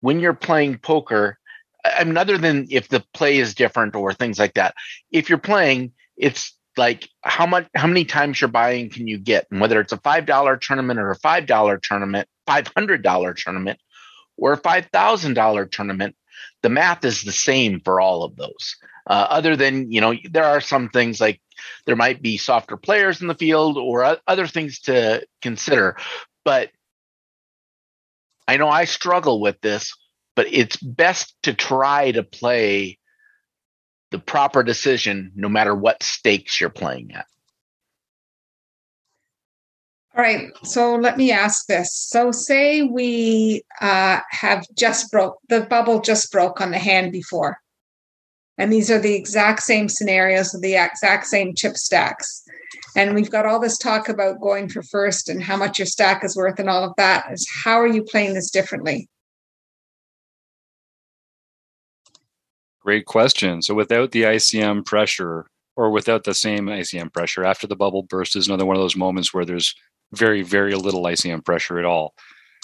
when 0.00 0.20
you're 0.20 0.34
playing 0.34 0.78
poker. 0.78 1.38
I 1.84 2.04
mean, 2.04 2.16
other 2.16 2.38
than 2.38 2.66
if 2.70 2.88
the 2.88 3.04
play 3.12 3.38
is 3.38 3.54
different 3.54 3.94
or 3.94 4.12
things 4.12 4.38
like 4.38 4.54
that, 4.54 4.74
if 5.10 5.28
you're 5.28 5.38
playing, 5.38 5.92
it's 6.16 6.56
like 6.76 7.08
how 7.22 7.46
much 7.46 7.66
how 7.74 7.86
many 7.86 8.04
times 8.04 8.40
you're 8.40 8.48
buying 8.48 8.90
can 8.90 9.06
you 9.06 9.18
get? 9.18 9.46
And 9.50 9.60
whether 9.60 9.80
it's 9.80 9.92
a 9.92 9.98
five 9.98 10.26
dollar 10.26 10.56
tournament 10.56 10.98
or 10.98 11.10
a 11.10 11.16
five 11.16 11.46
dollar 11.46 11.78
tournament 11.78 12.28
five 12.46 12.68
hundred 12.76 13.02
dollar 13.02 13.34
tournament 13.34 13.78
or 14.36 14.52
a 14.52 14.56
five 14.56 14.86
thousand 14.92 15.34
dollar 15.34 15.66
tournament 15.66 16.16
the 16.62 16.68
math 16.68 17.04
is 17.04 17.22
the 17.22 17.32
same 17.32 17.80
for 17.80 18.00
all 18.00 18.24
of 18.24 18.36
those. 18.36 18.76
Uh, 19.06 19.26
other 19.28 19.54
than 19.54 19.92
you 19.92 20.00
know 20.00 20.14
there 20.30 20.44
are 20.44 20.60
some 20.60 20.88
things 20.88 21.20
like 21.20 21.40
there 21.86 21.96
might 21.96 22.22
be 22.22 22.36
softer 22.36 22.76
players 22.76 23.20
in 23.20 23.28
the 23.28 23.34
field 23.34 23.76
or 23.76 24.18
other 24.26 24.46
things 24.46 24.80
to 24.80 25.24
consider. 25.42 25.96
But 26.44 26.70
i 28.46 28.56
know 28.56 28.68
i 28.68 28.84
struggle 28.84 29.40
with 29.40 29.60
this 29.62 29.94
but 30.36 30.46
it's 30.52 30.76
best 30.76 31.34
to 31.42 31.54
try 31.54 32.10
to 32.10 32.22
play 32.22 32.98
the 34.14 34.20
proper 34.20 34.62
decision 34.62 35.32
no 35.34 35.48
matter 35.48 35.74
what 35.74 36.00
stakes 36.00 36.60
you're 36.60 36.70
playing 36.70 37.10
at. 37.12 37.26
All 40.16 40.22
right, 40.22 40.52
so 40.62 40.94
let 40.94 41.16
me 41.16 41.32
ask 41.32 41.66
this. 41.66 41.92
So, 41.92 42.30
say 42.30 42.82
we 42.82 43.64
uh, 43.80 44.20
have 44.30 44.64
just 44.78 45.10
broke 45.10 45.38
the 45.48 45.62
bubble, 45.62 46.00
just 46.00 46.30
broke 46.30 46.60
on 46.60 46.70
the 46.70 46.78
hand 46.78 47.10
before, 47.10 47.58
and 48.56 48.72
these 48.72 48.88
are 48.88 49.00
the 49.00 49.16
exact 49.16 49.64
same 49.64 49.88
scenarios 49.88 50.52
the 50.52 50.76
exact 50.76 51.26
same 51.26 51.52
chip 51.56 51.76
stacks. 51.76 52.44
And 52.96 53.16
we've 53.16 53.32
got 53.32 53.46
all 53.46 53.58
this 53.58 53.78
talk 53.78 54.08
about 54.08 54.40
going 54.40 54.68
for 54.68 54.84
first 54.84 55.28
and 55.28 55.42
how 55.42 55.56
much 55.56 55.80
your 55.80 55.86
stack 55.86 56.22
is 56.22 56.36
worth 56.36 56.60
and 56.60 56.70
all 56.70 56.84
of 56.84 56.94
that. 56.98 57.32
Is 57.32 57.48
how 57.64 57.80
are 57.80 57.88
you 57.88 58.04
playing 58.04 58.34
this 58.34 58.52
differently? 58.52 59.08
Great 62.84 63.06
question. 63.06 63.62
So 63.62 63.74
without 63.74 64.10
the 64.10 64.24
ICM 64.24 64.84
pressure 64.84 65.46
or 65.74 65.90
without 65.90 66.24
the 66.24 66.34
same 66.34 66.66
ICM 66.66 67.14
pressure 67.14 67.42
after 67.42 67.66
the 67.66 67.76
bubble 67.76 68.02
burst 68.02 68.36
is 68.36 68.46
another 68.46 68.66
one 68.66 68.76
of 68.76 68.82
those 68.82 68.94
moments 68.94 69.32
where 69.32 69.46
there's 69.46 69.74
very 70.12 70.42
very 70.42 70.74
little 70.74 71.04
ICM 71.04 71.44
pressure 71.46 71.78
at 71.78 71.86
all. 71.86 72.14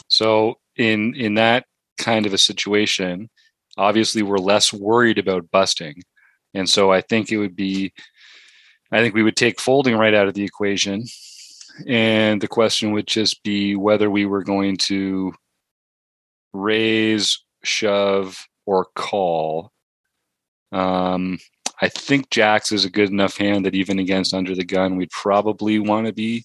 So 0.09 0.57
in 0.77 1.15
in 1.15 1.35
that 1.37 1.65
kind 1.97 2.27
of 2.27 2.35
a 2.35 2.39
situation, 2.39 3.31
obviously 3.79 4.23
we're 4.23 4.37
less 4.37 4.75
worried 4.75 5.17
about 5.17 5.51
busting. 5.51 6.03
And 6.53 6.69
so 6.69 6.93
I 6.93 7.01
think 7.01 7.33
it 7.33 7.39
would 7.39 7.57
be 7.57 7.93
I 8.93 9.01
think 9.01 9.15
we 9.15 9.23
would 9.23 9.37
take 9.37 9.59
folding 9.59 9.97
right 9.97 10.15
out 10.15 10.29
of 10.29 10.35
the 10.35 10.45
equation. 10.45 11.05
And 11.87 12.43
the 12.43 12.49
question 12.49 12.93
would 12.93 13.07
just 13.07 13.43
be 13.43 13.75
whether 13.75 14.11
we 14.11 14.27
were 14.27 14.43
going 14.45 14.77
to 14.89 15.33
raise, 16.53 17.43
shove, 17.65 18.47
or 18.67 18.87
call 18.95 19.73
um, 20.73 21.39
I 21.83 21.89
think 21.89 22.31
Jacks 22.31 22.73
is 22.73 22.85
a 22.85 22.91
good 22.91 23.11
enough 23.11 23.37
hand 23.37 23.65
that 23.65 23.75
even 23.75 23.99
against 23.99 24.35
under 24.35 24.55
the 24.55 24.65
gun, 24.65 24.97
we'd 24.97 25.11
probably 25.11 25.79
want 25.79 26.07
to 26.07 26.13
be 26.13 26.45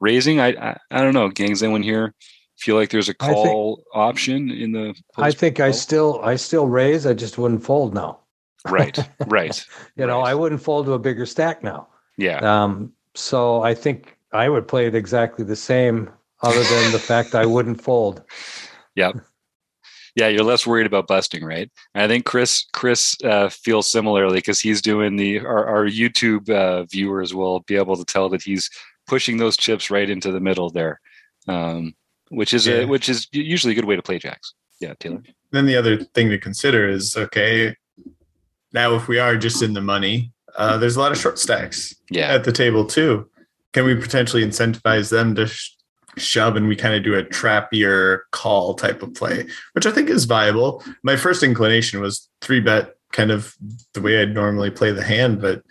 raising. 0.00 0.40
I, 0.40 0.48
I, 0.48 0.76
I 0.90 1.02
don't 1.02 1.14
know, 1.14 1.28
gangs. 1.28 1.62
Anyone 1.62 1.82
here 1.82 2.14
feel 2.58 2.76
like 2.76 2.90
there's 2.90 3.08
a 3.08 3.14
call 3.14 3.76
think, 3.76 3.86
option 3.94 4.50
in 4.50 4.72
the? 4.72 4.94
I 5.16 5.30
think 5.30 5.60
I 5.60 5.70
still 5.70 6.20
I 6.22 6.36
still 6.36 6.66
raise. 6.66 7.06
I 7.06 7.14
just 7.14 7.38
wouldn't 7.38 7.64
fold 7.64 7.94
now. 7.94 8.18
Right, 8.68 8.98
right. 9.26 9.64
you 9.96 10.06
know, 10.06 10.20
I 10.20 10.34
wouldn't 10.34 10.62
fold 10.62 10.86
to 10.86 10.92
a 10.92 10.98
bigger 10.98 11.26
stack 11.26 11.62
now. 11.62 11.88
Yeah. 12.16 12.38
Um. 12.38 12.92
So 13.14 13.62
I 13.62 13.74
think 13.74 14.16
I 14.32 14.48
would 14.48 14.66
play 14.66 14.86
it 14.86 14.94
exactly 14.94 15.44
the 15.44 15.56
same, 15.56 16.10
other 16.42 16.62
than 16.62 16.92
the 16.92 16.98
fact 16.98 17.34
I 17.34 17.46
wouldn't 17.46 17.80
fold. 17.80 18.22
Yep 18.94 19.24
yeah, 20.14 20.28
you're 20.28 20.44
less 20.44 20.66
worried 20.66 20.86
about 20.86 21.06
busting, 21.06 21.44
right? 21.44 21.70
And 21.94 22.04
I 22.04 22.08
think 22.08 22.24
Chris 22.24 22.66
Chris 22.72 23.16
uh, 23.24 23.48
feels 23.48 23.90
similarly 23.90 24.38
because 24.38 24.60
he's 24.60 24.82
doing 24.82 25.16
the 25.16 25.40
our, 25.40 25.66
our 25.66 25.86
YouTube 25.86 26.50
uh, 26.50 26.84
viewers 26.84 27.34
will 27.34 27.60
be 27.60 27.76
able 27.76 27.96
to 27.96 28.04
tell 28.04 28.28
that 28.30 28.42
he's 28.42 28.68
pushing 29.06 29.38
those 29.38 29.56
chips 29.56 29.90
right 29.90 30.08
into 30.08 30.30
the 30.30 30.40
middle 30.40 30.70
there, 30.70 31.00
um, 31.48 31.94
which 32.30 32.52
is 32.52 32.66
yeah. 32.66 32.80
a, 32.80 32.86
which 32.86 33.08
is 33.08 33.26
usually 33.32 33.72
a 33.72 33.74
good 33.74 33.86
way 33.86 33.96
to 33.96 34.02
play 34.02 34.18
jacks. 34.18 34.54
Yeah, 34.80 34.94
Taylor. 34.98 35.22
Then 35.50 35.66
the 35.66 35.76
other 35.76 35.98
thing 35.98 36.28
to 36.30 36.38
consider 36.38 36.88
is 36.88 37.16
okay. 37.16 37.76
Now, 38.72 38.94
if 38.94 39.06
we 39.06 39.18
are 39.18 39.36
just 39.36 39.62
in 39.62 39.74
the 39.74 39.82
money, 39.82 40.32
uh, 40.56 40.78
there's 40.78 40.96
a 40.96 41.00
lot 41.00 41.12
of 41.12 41.18
short 41.18 41.38
stacks 41.38 41.94
yeah. 42.10 42.32
at 42.32 42.44
the 42.44 42.52
table 42.52 42.84
too. 42.84 43.28
Can 43.72 43.84
we 43.84 43.94
potentially 43.94 44.44
incentivize 44.44 45.10
them 45.10 45.34
to 45.36 45.46
sh- 45.46 45.76
shove 46.16 46.56
and 46.56 46.68
we 46.68 46.76
kind 46.76 46.94
of 46.94 47.02
do 47.02 47.14
a 47.14 47.24
trappier 47.24 48.20
call 48.30 48.74
type 48.74 49.02
of 49.02 49.14
play, 49.14 49.46
which 49.72 49.86
I 49.86 49.90
think 49.90 50.10
is 50.10 50.24
viable. 50.24 50.84
My 51.02 51.16
first 51.16 51.42
inclination 51.42 52.00
was 52.00 52.28
three 52.40 52.60
bet 52.60 52.94
kind 53.12 53.30
of 53.30 53.54
the 53.94 54.00
way 54.00 54.20
I'd 54.20 54.34
normally 54.34 54.70
play 54.70 54.90
the 54.90 55.02
hand, 55.02 55.40
but 55.40 55.62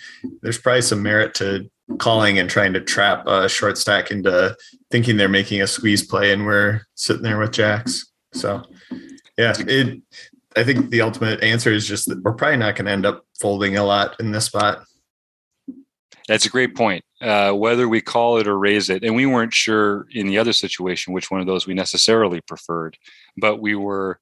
there's 0.42 0.58
probably 0.58 0.82
some 0.82 1.02
merit 1.04 1.34
to 1.36 1.70
calling 1.98 2.40
and 2.40 2.50
trying 2.50 2.74
to 2.74 2.82
trap 2.82 3.28
a 3.28 3.50
short 3.50 3.78
stack 3.78 4.12
into 4.12 4.56
thinking 4.92 5.18
they're 5.18 5.28
making 5.28 5.62
a 5.62 5.68
squeeze 5.68 6.06
play 6.06 6.32
and 6.32 6.46
we're 6.46 6.82
sitting 6.96 7.24
there 7.24 7.40
with 7.40 7.52
jacks. 7.52 8.12
So 8.34 8.64
yeah, 9.38 9.54
it 9.60 10.02
I 10.56 10.64
think 10.64 10.90
the 10.90 11.02
ultimate 11.02 11.42
answer 11.44 11.72
is 11.72 11.88
just 11.88 12.08
that 12.10 12.22
we're 12.22 12.34
probably 12.34 12.58
not 12.58 12.76
going 12.76 12.86
to 12.86 12.92
end 12.92 13.06
up 13.06 13.26
folding 13.40 13.78
a 13.78 13.86
lot 13.86 14.20
in 14.20 14.32
this 14.32 14.46
spot. 14.46 14.84
That's 16.28 16.46
a 16.46 16.50
great 16.50 16.76
point. 16.76 17.04
Uh, 17.22 17.52
whether 17.52 17.88
we 17.88 18.02
call 18.02 18.38
it 18.38 18.48
or 18.48 18.58
raise 18.58 18.90
it, 18.90 19.04
and 19.04 19.16
we 19.16 19.28
weren't 19.28 19.54
sure 19.54 20.08
in 20.12 20.28
the 20.28 20.40
other 20.40 20.54
situation 20.54 21.14
which 21.14 21.30
one 21.30 21.40
of 21.40 21.46
those 21.46 21.68
we 21.68 21.74
necessarily 21.74 22.42
preferred, 22.42 22.98
but 23.38 23.62
we 23.62 23.76
were 23.76 24.20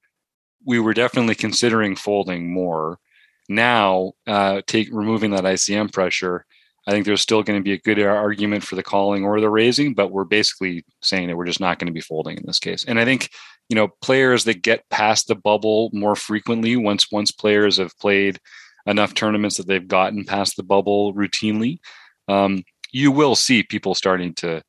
we 0.65 0.79
were 0.79 0.93
definitely 0.93 1.35
considering 1.35 1.95
folding 1.95 2.51
more. 2.51 2.99
Now, 3.47 4.13
uh, 4.27 4.62
take 4.67 4.89
removing 4.91 5.31
that 5.31 5.45
ICM 5.45 5.93
pressure. 5.93 6.45
I 6.88 6.91
think 6.91 7.05
there's 7.05 7.21
still 7.21 7.43
going 7.43 7.59
to 7.59 7.63
be 7.63 7.73
a 7.73 7.79
good 7.79 7.99
argument 7.99 8.63
for 8.63 8.75
the 8.75 8.83
calling 8.83 9.23
or 9.23 9.39
the 9.39 9.49
raising, 9.49 9.93
but 9.93 10.12
we're 10.12 10.23
basically 10.23 10.85
saying 11.02 11.27
that 11.27 11.37
we're 11.37 11.45
just 11.45 11.60
not 11.60 11.79
going 11.79 11.87
to 11.87 11.93
be 11.93 12.02
folding 12.02 12.37
in 12.37 12.43
this 12.45 12.60
case. 12.60 12.83
And 12.83 13.00
I 13.00 13.06
think 13.06 13.29
you 13.69 13.75
know 13.75 13.89
players 14.02 14.43
that 14.43 14.62
get 14.62 14.89
past 14.89 15.27
the 15.27 15.35
bubble 15.35 15.89
more 15.93 16.15
frequently 16.15 16.75
once 16.75 17.12
once 17.12 17.31
players 17.31 17.77
have 17.77 17.97
played 18.00 18.39
enough 18.85 19.13
tournaments 19.13 19.58
that 19.58 19.67
they've 19.67 19.87
gotten 19.87 20.25
past 20.25 20.58
the 20.58 20.63
bubble 20.63 21.13
routinely, 21.13 21.79
um, 22.27 22.63
you 22.92 23.12
will 23.12 23.35
see 23.35 23.63
people 23.63 23.96
starting 23.96 24.33
to 24.35 24.62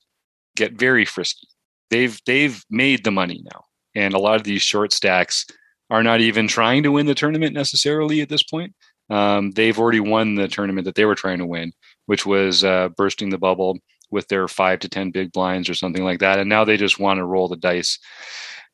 get 0.56 0.72
very 0.72 1.04
frisky. 1.04 1.48
They've 1.90 2.18
they've 2.26 2.62
made 2.70 3.04
the 3.04 3.10
money 3.10 3.42
now, 3.52 3.64
and 3.94 4.14
a 4.14 4.18
lot 4.18 4.36
of 4.36 4.44
these 4.44 4.62
short 4.62 4.92
stacks 4.92 5.46
are 5.90 6.02
not 6.02 6.20
even 6.20 6.46
trying 6.46 6.82
to 6.84 6.92
win 6.92 7.06
the 7.06 7.14
tournament 7.14 7.52
necessarily 7.52 8.20
at 8.20 8.28
this 8.28 8.42
point. 8.42 8.74
Um, 9.10 9.50
they've 9.50 9.78
already 9.78 9.98
won 10.00 10.36
the 10.36 10.46
tournament 10.46 10.84
that 10.84 10.94
they 10.94 11.04
were 11.04 11.16
trying 11.16 11.38
to 11.38 11.46
win, 11.46 11.72
which 12.06 12.24
was 12.24 12.62
uh, 12.62 12.90
bursting 12.90 13.30
the 13.30 13.38
bubble 13.38 13.76
with 14.10 14.28
their 14.28 14.46
five 14.46 14.78
to 14.80 14.88
ten 14.88 15.10
big 15.10 15.32
blinds 15.32 15.68
or 15.68 15.74
something 15.74 16.04
like 16.04 16.20
that, 16.20 16.38
and 16.38 16.48
now 16.48 16.64
they 16.64 16.76
just 16.76 17.00
want 17.00 17.18
to 17.18 17.24
roll 17.24 17.48
the 17.48 17.56
dice 17.56 17.98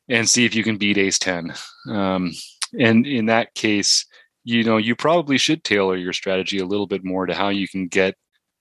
and 0.09 0.29
see 0.29 0.45
if 0.45 0.55
you 0.55 0.63
can 0.63 0.77
beat 0.77 0.99
ace 0.99 1.19
ten. 1.19 1.55
Um, 1.89 2.33
and 2.79 3.07
in 3.07 3.27
that 3.27 3.55
case, 3.55 4.05
you 4.45 4.63
know 4.63 4.77
you 4.77 4.95
probably 4.95 5.39
should 5.39 5.65
tailor 5.65 5.97
your 5.97 6.13
strategy 6.13 6.59
a 6.59 6.67
little 6.67 6.87
bit 6.87 7.05
more 7.05 7.27
to 7.27 7.35
how 7.35 7.49
you 7.49 7.67
can 7.67 7.89
get 7.89 8.15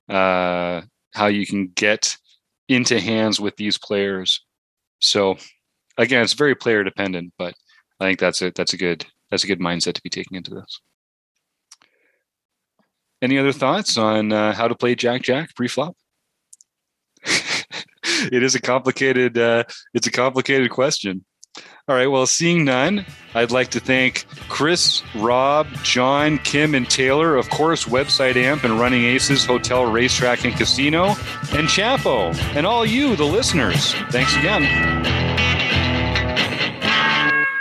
uh, 0.09 0.81
how 1.13 1.27
you 1.27 1.45
can 1.45 1.67
get 1.75 2.15
into 2.67 2.99
hands 2.99 3.39
with 3.39 3.55
these 3.57 3.77
players. 3.77 4.41
So 4.99 5.37
again, 5.97 6.23
it's 6.23 6.33
very 6.33 6.55
player 6.55 6.83
dependent, 6.83 7.33
but 7.37 7.53
I 7.99 8.05
think 8.05 8.19
that's 8.19 8.41
a 8.41 8.51
that's 8.51 8.73
a 8.73 8.77
good 8.77 9.05
that's 9.29 9.43
a 9.43 9.47
good 9.47 9.59
mindset 9.59 9.93
to 9.93 10.01
be 10.01 10.09
taking 10.09 10.37
into 10.37 10.53
this. 10.53 10.79
Any 13.21 13.37
other 13.37 13.53
thoughts 13.53 13.97
on 13.97 14.31
uh, 14.31 14.53
how 14.53 14.67
to 14.67 14.75
play 14.75 14.95
Jack 14.95 15.21
Jack 15.23 15.55
pre-flop? 15.55 15.95
it 17.25 18.43
is 18.43 18.55
a 18.55 18.61
complicated 18.61 19.37
uh, 19.37 19.63
it's 19.93 20.07
a 20.07 20.11
complicated 20.11 20.69
question. 20.69 21.25
All 21.87 21.95
right. 21.95 22.07
Well, 22.07 22.25
seeing 22.25 22.65
none, 22.65 23.05
I'd 23.35 23.51
like 23.51 23.69
to 23.71 23.79
thank 23.79 24.25
Chris, 24.49 25.03
Rob, 25.13 25.67
John, 25.83 26.39
Kim, 26.39 26.73
and 26.73 26.89
Taylor, 26.89 27.35
of 27.35 27.49
course, 27.49 27.85
Website 27.85 28.37
Amp 28.37 28.63
and 28.63 28.79
Running 28.79 29.03
Aces 29.03 29.45
Hotel, 29.45 29.85
Racetrack, 29.85 30.45
and 30.45 30.55
Casino, 30.55 31.09
and 31.51 31.67
Chapo, 31.67 32.35
and 32.55 32.65
all 32.65 32.85
you, 32.85 33.15
the 33.15 33.25
listeners. 33.25 33.93
Thanks 34.09 34.35
again. 34.35 35.34